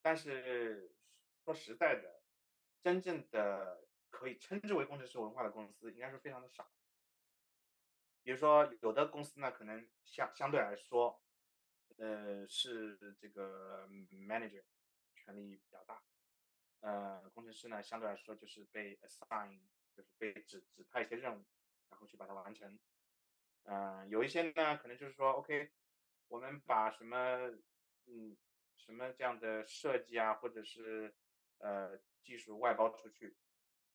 [0.00, 0.94] 但是
[1.44, 2.22] 说实在的，
[2.80, 6.70] 真正的可以称之为工程师文化的公司，应该是非常的少。
[8.22, 11.20] 比如说，有的公司呢，可能相相对来说，
[11.96, 14.62] 呃，是这个 manager
[15.16, 16.04] 权力比较大，
[16.80, 19.60] 呃，工程师呢，相对来说就是被 assign，
[19.92, 21.44] 就是被指指派一些任务，
[21.88, 22.78] 然后去把它完成。
[23.64, 25.70] 嗯，有一些呢，可能就是说，OK，
[26.28, 27.16] 我们把什么，
[28.06, 28.36] 嗯。
[28.76, 31.14] 什么这样的设计啊，或者是
[31.56, 33.34] 呃技术外包出去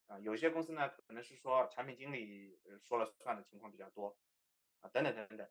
[0.08, 0.18] 啊？
[0.18, 4.18] 有些公司呢，可能是说产品经理说了算的情况比较多
[4.80, 5.48] 啊，等等等等。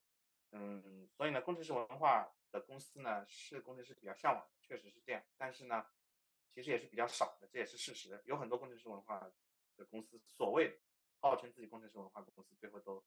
[0.51, 5.23] 嗯，所以呢，工程师文化的公司呢，是工程师比较向往的，确实是这样。
[5.37, 5.85] 但是呢，
[6.53, 8.21] 其实也是比较少的，这也是事实。
[8.25, 9.31] 有很多工程师文化
[9.77, 10.81] 的公司，所谓
[11.21, 13.01] 号称自己工程师文化的公司，最后都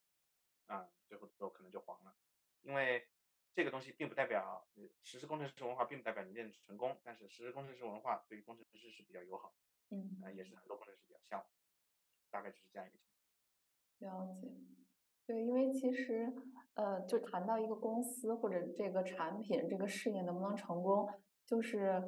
[0.72, 2.14] 啊，最后都可能就黄了，
[2.62, 3.06] 因为。
[3.54, 4.66] 这个东西并不代表，
[5.02, 9.52] 实施工程师文化并不代表你认成功，但是实施工程师文化对于工程师是比较友好，
[9.90, 11.46] 嗯，啊，也是很多工程师比较向往，
[12.30, 13.06] 大概就是这样一个情
[13.98, 14.26] 况。
[14.26, 14.48] 了解，
[15.26, 16.32] 对，因为其实，
[16.76, 21.06] 呃，就谈到一个公司或者这个产品这个事业能不能成功，
[21.44, 22.02] 就是，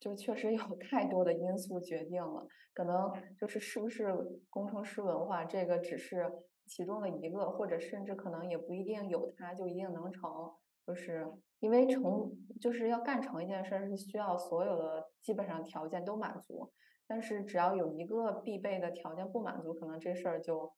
[0.00, 0.58] 就确实有
[0.90, 4.12] 太多的因素决定了，可能就是是不是
[4.50, 6.28] 工程师文化这个只是
[6.66, 10.52] 其中的一个，或者甚至可能也不一定有它就一定能成。
[10.86, 11.26] 就是
[11.60, 16.70] 因为成就是要干成一件事儿，是需要所有的基本上条件都满足，
[17.06, 20.70] 但是只要有一个必备的条件不满足，可能这事儿就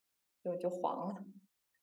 [0.45, 1.25] 就就黄了，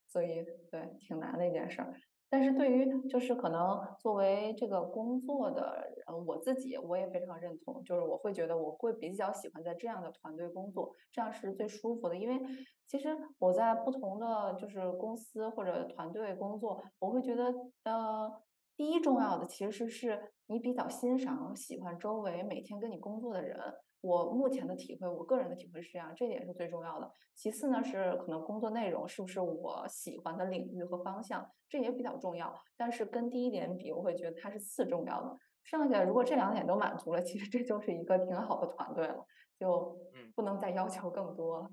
[0.08, 1.93] 所以对，挺难的一件事儿。
[2.34, 12.17] 但是对于就是可能作为这个工作的人，我自己我也非常认同，就是我会觉得我会比较喜欢在这样的团队工作，这样是最舒服的。
[12.17, 12.41] 因为
[12.88, 17.53] 其实我在不同的就是公司或者团队工作，我会觉得
[17.84, 18.41] 呃，
[18.75, 23.55] 第一重要的其实是你比较欣赏、喜欢周围每天跟你工作的人。
[24.04, 27.10] 我目前的体会，我个人的体会是这样，这点是最重要的。
[27.36, 32.54] 其次呢，是可能工作内容是不是我喜欢的领域和方向，这也比较重要。
[32.76, 35.38] 但是跟第一点比，我会觉得它是次重要的。
[35.64, 39.26] 剩下如果这两点都满足了，其实这就是一个挺好的团队了，
[39.58, 39.97] 就
[40.36, 41.70] 不能再要求更多了。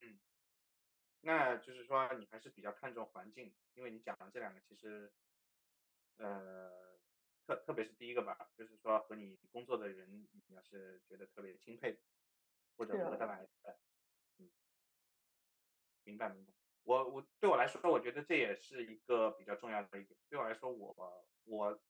[0.00, 0.20] 嗯，
[1.22, 5.12] 那就是说你还是比较看重环境，因为你讲的这两个其实，
[6.18, 6.87] 呃。
[7.48, 11.98] 特特别是第一个吧，就是说和你工作的人，你要是觉得特别钦佩，
[12.76, 13.48] 或者合得来，
[14.36, 14.50] 嗯，
[16.04, 16.52] 明白明白。
[16.82, 20.20] 我我对我来说，我觉得这也是一个比较重要的一点。
[20.28, 20.94] 对我来说，我
[21.44, 21.82] 我，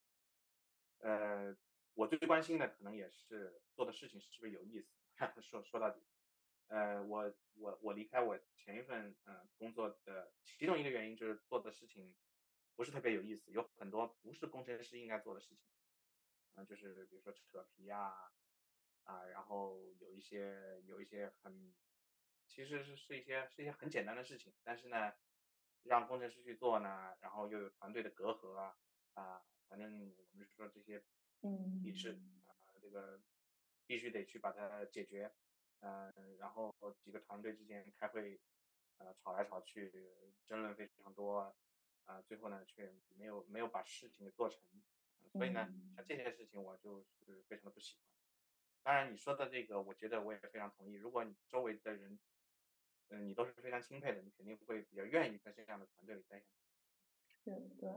[0.99, 1.57] 呃，
[1.95, 4.95] 我最关心的可能也是做的事情是不是有意思。
[5.43, 6.01] 说说到底，
[6.69, 12.15] 呃，我我我离开我前一份嗯工作的其中一个原因就是做的事情。
[12.79, 15.59] 不是特别有意思，有很多不是工程师应该做的事情，
[16.55, 18.31] 嗯，就是比如说扯皮呀，
[19.03, 21.75] 啊，然后有一些有一些很，
[22.47, 25.13] 其实是是一些是一些很简单的事情，但是呢，
[25.83, 28.79] 让工程师去做呢，然后又有团队的隔阂啊，
[29.15, 31.03] 啊，反正我们说这些，
[31.41, 32.13] 嗯，一致
[32.47, 33.21] 啊，这个
[33.89, 35.35] 必须得去把它解决，
[35.81, 38.41] 嗯，然后几个团队之间开会，
[38.99, 39.93] 呃，吵来吵去，
[40.47, 41.57] 争论非常多。
[42.09, 44.59] 啊，最后呢，却没有没有把事情给做成，
[45.33, 48.03] 所以呢，像这些事情我就是非常的不喜欢。
[48.83, 50.95] 当然，你说的这个，我觉得我也非常同意。
[50.95, 52.19] 如果你周围的人，
[53.11, 56.51] 嗯，你都是非常钦佩的，你肯定会比较愿意在这样的团队里待下去。
[57.45, 57.91] 是，对，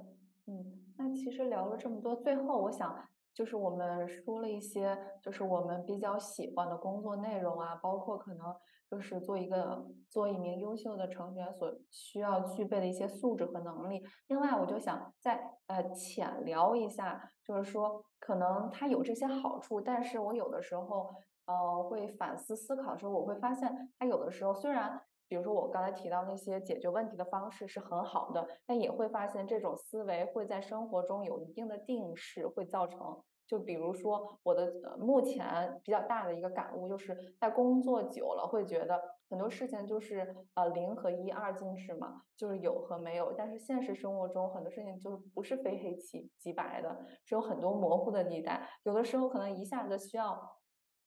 [0.48, 3.08] 嗯，那其实聊了这么多，最后我想。
[3.34, 8.54] 就是我们说了一些，就是我们比较喜欢的工作内容啊，包括可能
[8.92, 14.04] 就是做一个做一名优秀的程序员所需要具备的一些素质和能力。
[14.28, 21.16] 另外，我就想再呃浅聊一下，就是说可能它有这些好处，但是我有的时候
[21.46, 25.02] 呃会反思思考的时候，我会发现它有的时候虽然。
[25.32, 38.98] 比如说我刚才提到那些解决问题的方式是很好的，但也会发现这种思维会在生活中有一定的定势，会造成就比如说我的呃目前比较大的一个感悟，就是在工作久了会觉得
[39.30, 43.34] 很多事情就是呃零和一二进制嘛，就是有和没有。
[43.34, 48.70] 但是现实生活中很多事情就是不是非黑即即白的，是有很多模糊的地带。
[48.84, 50.42] 有的时候可能一下子需要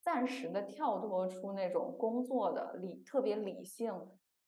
[0.02, 3.90] 暂时的跳脱出那种工作的理特别理性、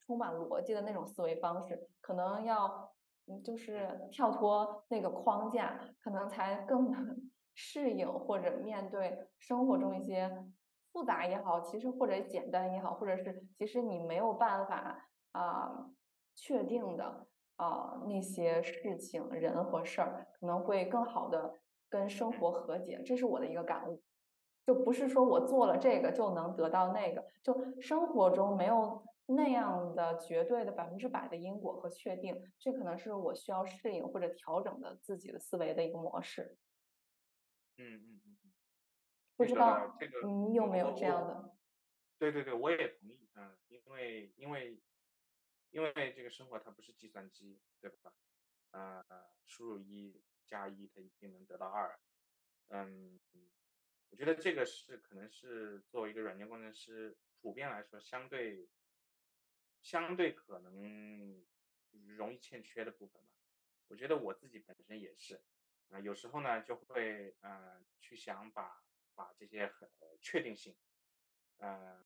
[0.00, 2.92] 充满逻辑的那种思维方式，可能要。
[3.28, 6.88] 嗯，就是跳脱那个框架，可能才更
[7.56, 10.30] 适应或者面对生活中一些
[10.92, 15.90] 复杂也好，其实或者简单也好，或者是其实你没有办法啊
[16.36, 17.26] 确定的
[17.56, 21.54] 啊那些事情、人和事儿，可能会更好的
[21.88, 23.02] 跟生活和解。
[23.04, 24.00] 这是我的一个感悟，
[24.64, 29.02] 就不是说我做了这个就能得到那个，就生活中没有。
[29.28, 36.56] 那样的绝对的百分之百的因果和确定，这可能是我需要适应或者调整的自己的思维的一个模式。
[37.78, 38.52] 嗯嗯嗯嗯，
[39.36, 41.56] 不知道这个你有没有这样的？
[42.18, 43.28] 对对对，我也同意。
[43.34, 44.82] 嗯，因为因为
[45.70, 48.14] 因为这个生活它不是计算机，对吧？
[48.70, 49.04] 呃，
[49.44, 51.98] 输入一加一，它一定能得到二。
[52.68, 53.20] 嗯，
[54.10, 58.68] 我觉得这个是可能是作为一个软件工程师，普遍来说相对。
[59.82, 61.46] 相对可能
[62.16, 63.28] 容易欠缺的部分吧，
[63.86, 65.40] 我觉得我自己本身也是，
[65.90, 68.82] 啊，有时候呢就会呃去想把
[69.14, 69.88] 把这些很
[70.20, 70.76] 确定性，
[71.58, 72.04] 呃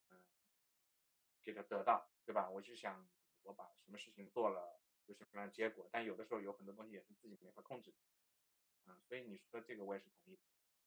[1.43, 2.49] 给它得到，对吧？
[2.51, 3.09] 我就想
[3.43, 10.39] 我把什么事情做了有什么样的结果，但有的时候有很多东西也是自己没法控制的，啊，所以你说的这个我也是同意。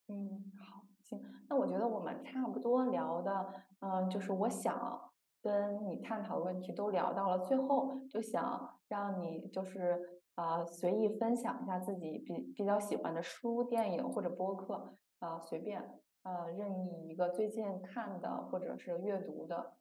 [0.08, 5.10] 嗯，好，行，那我觉得我们差不多聊的，嗯，就是我想。
[5.44, 19.78] 跟你探讨的问题都聊到了，最后就想让你就是啊随意分享一下自己比比较喜欢的书、电影或者播客啊，随便呃任意一个最近看的或者是阅读的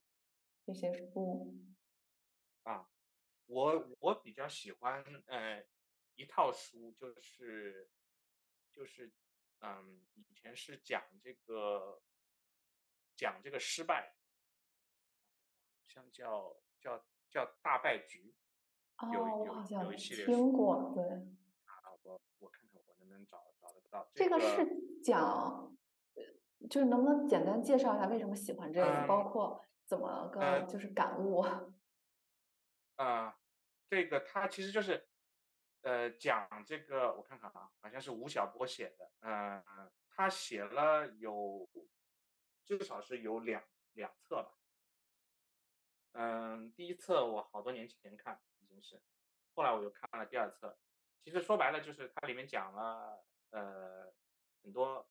[0.65, 1.55] 这些书。
[2.65, 2.89] 啊，
[3.47, 5.65] 我我比较喜欢呃
[6.15, 7.91] 一套书，就是
[8.71, 9.13] 就是
[9.61, 12.03] 嗯以前是讲这个
[13.17, 14.15] 讲这个失败。
[15.87, 18.35] 像叫叫叫大败局，
[19.03, 21.05] 哦，我好像听过，对。
[21.05, 24.09] 啊，我我看看我能不能找找得到。
[24.15, 25.77] 这个是讲，
[26.71, 31.45] 就是能不能简单介绍一下为什么喜欢这个，包括怎么个就是感悟。
[32.97, 33.37] 啊，
[33.89, 35.09] 这个它其实就是，
[35.81, 41.69] 呃，讲这个我看看啊，好像是吴晓波写的，嗯，他写了有
[42.65, 44.59] 至少是有两两册吧。
[46.13, 49.01] 嗯，第一册我好多年前看已经是，
[49.55, 50.79] 后来我又看了第二册。
[51.23, 54.13] 其实说白了就是它里面讲了呃
[54.63, 55.09] 很多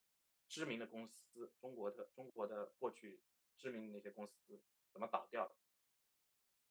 [0.47, 3.23] 知名的公司，中国的中国的过去
[3.57, 5.55] 知名的那些公司怎么倒掉的。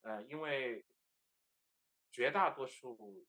[0.02, 0.86] 呃，因为
[2.10, 3.26] 绝大多数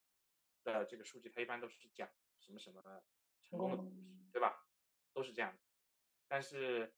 [0.64, 3.04] 的这个数据它一般都是讲什么什么
[3.42, 3.96] 成功的故事，
[4.32, 4.66] 对吧？
[5.14, 5.60] 都是这样的。
[6.28, 6.94] 但是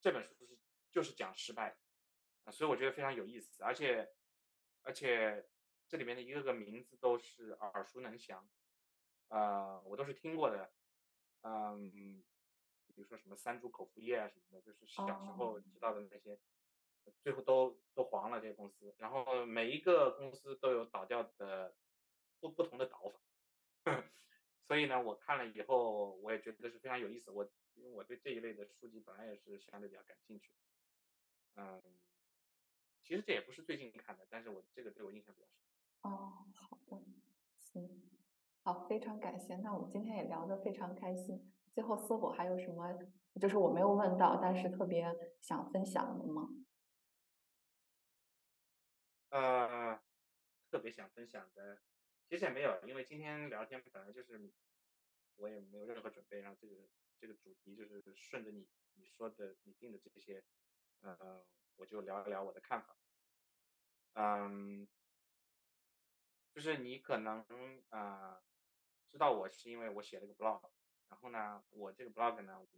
[0.00, 0.58] 这本书是
[0.90, 1.78] 就是讲失败。
[2.44, 4.14] 啊，所以我觉得非常有意思，而且，
[4.80, 5.46] 而且
[5.90, 8.48] 这里面的一个个名字都是耳熟能详，
[9.26, 10.72] 呃，我都是听过的，
[11.42, 12.22] 嗯，
[12.94, 16.38] 比如说什么三株口服液啊什么的，就是小时候知道的那些，
[17.22, 21.74] 最后都都黄了这些公司，然后每一个公司都有倒掉的
[22.38, 23.20] 不不同的倒法，
[24.68, 30.54] 所以呢，我看了以后我也觉得是非常有意思，我因为我对这一类的书籍本来也是相对比较感兴趣，
[31.56, 31.82] 嗯。
[33.02, 35.69] 其实这也不是最近看的，但是我这个对我印象比较深。
[36.02, 37.02] 哦，好的，
[37.58, 38.02] 行，
[38.62, 39.56] 好，非常感谢。
[39.56, 41.52] 那我们今天也聊得非常开心。
[41.72, 42.98] 最后，思火还有什么，
[43.40, 45.04] 就是我没有问到，但是特别
[45.40, 46.48] 想分享的吗？
[49.28, 50.00] 呃，
[50.70, 51.80] 特别想分享的，
[52.28, 54.52] 其实也没有，因为今天聊天本来就是
[55.36, 56.74] 我也没有任何准备，然后这个
[57.18, 60.42] 这个主题就是顺着你你说的你定的这些，
[61.00, 61.44] 呃。
[61.76, 62.94] 我就聊一聊我的看法，
[64.12, 64.86] 嗯，
[66.52, 67.44] 就是你可能
[67.90, 68.42] 啊
[69.08, 70.70] 知道我是因为我写了个 blog，
[71.08, 72.68] 然后呢，我这个 blog 呢，我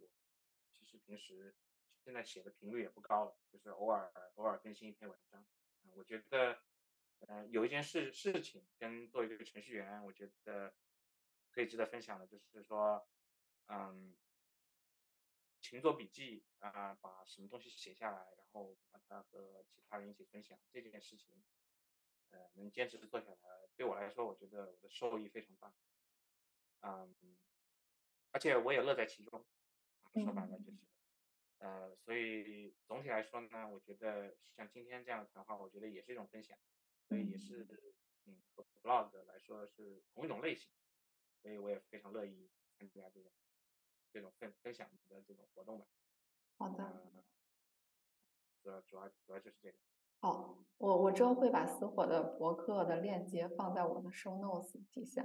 [0.72, 1.56] 其实平时
[2.04, 5.46] 现在写的频率也不高了，就是偶尔偶尔更新一篇文章。
[5.94, 6.62] 我觉得，
[7.20, 10.74] 呃，有一件事事情跟作为一个程序员，我觉得
[11.50, 13.08] 可以值得分享的，就是说，
[13.66, 14.16] 嗯。
[15.64, 21.40] 勤做笔记啊，把什么东西写下来，然后把它和其他人一起分享这件事情，
[22.32, 23.38] 呃，能坚持做下来，
[23.76, 25.72] 对我来说，我觉得我的受益非常大。
[26.80, 27.14] 嗯，
[28.32, 29.46] 而且我也乐在其中。
[30.14, 30.78] 说白了嗯就是，
[31.58, 36.58] 呃，所以总体来说呢，我觉得像今天这样的谈话，我觉得也是一种分享，
[37.08, 37.66] 所以也是，
[38.24, 40.70] 嗯，和 vlog 来说是同一种类型，
[41.40, 43.32] 所以我也非常乐意参加这种
[44.10, 45.86] 这种分分享的这种活动吧。
[46.58, 47.24] 好的，呃，
[48.62, 49.78] 主要主要主要就是这个。
[50.22, 55.20] 好，我我之后会把私火的博客的链接放在我的 show notes 底下，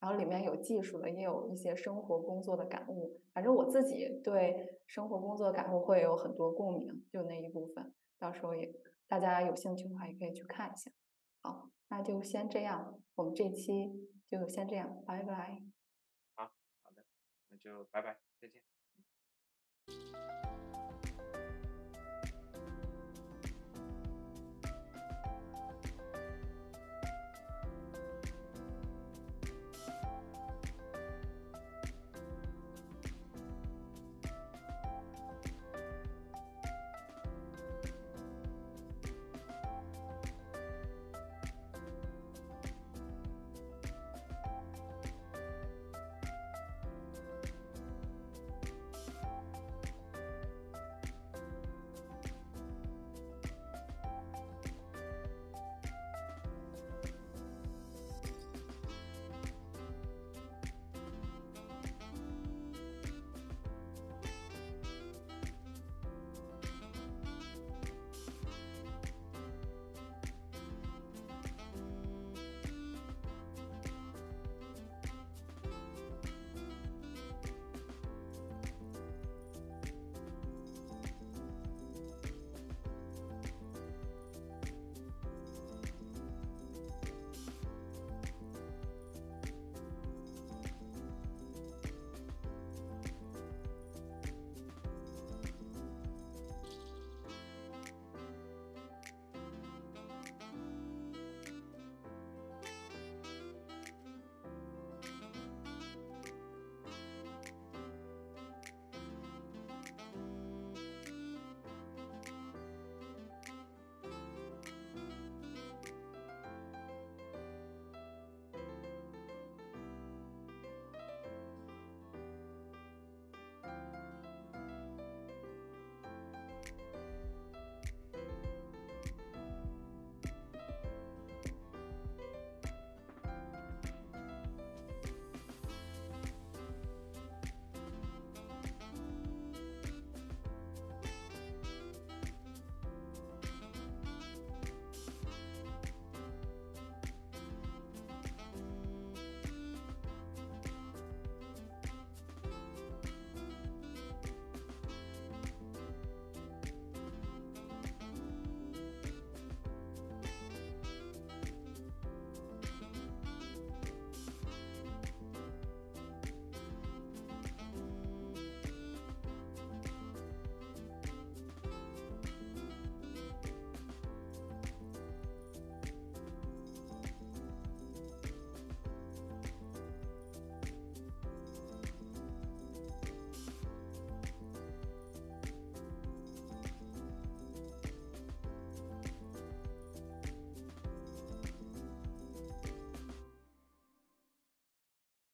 [0.00, 3.20] 然后里面有技术的，也有一些生活工作的感悟。
[3.32, 8.68] 反正我自己对生活工作感悟会有很多共鸣，就那一部分，到时候也
[9.06, 10.90] 大家有兴趣的话也可以去看一下。
[11.42, 15.62] 好，那就先这样，我们这期就先这样，拜拜。
[16.34, 16.50] 好
[16.82, 17.04] 好的，
[17.50, 18.60] 那就拜拜，再见。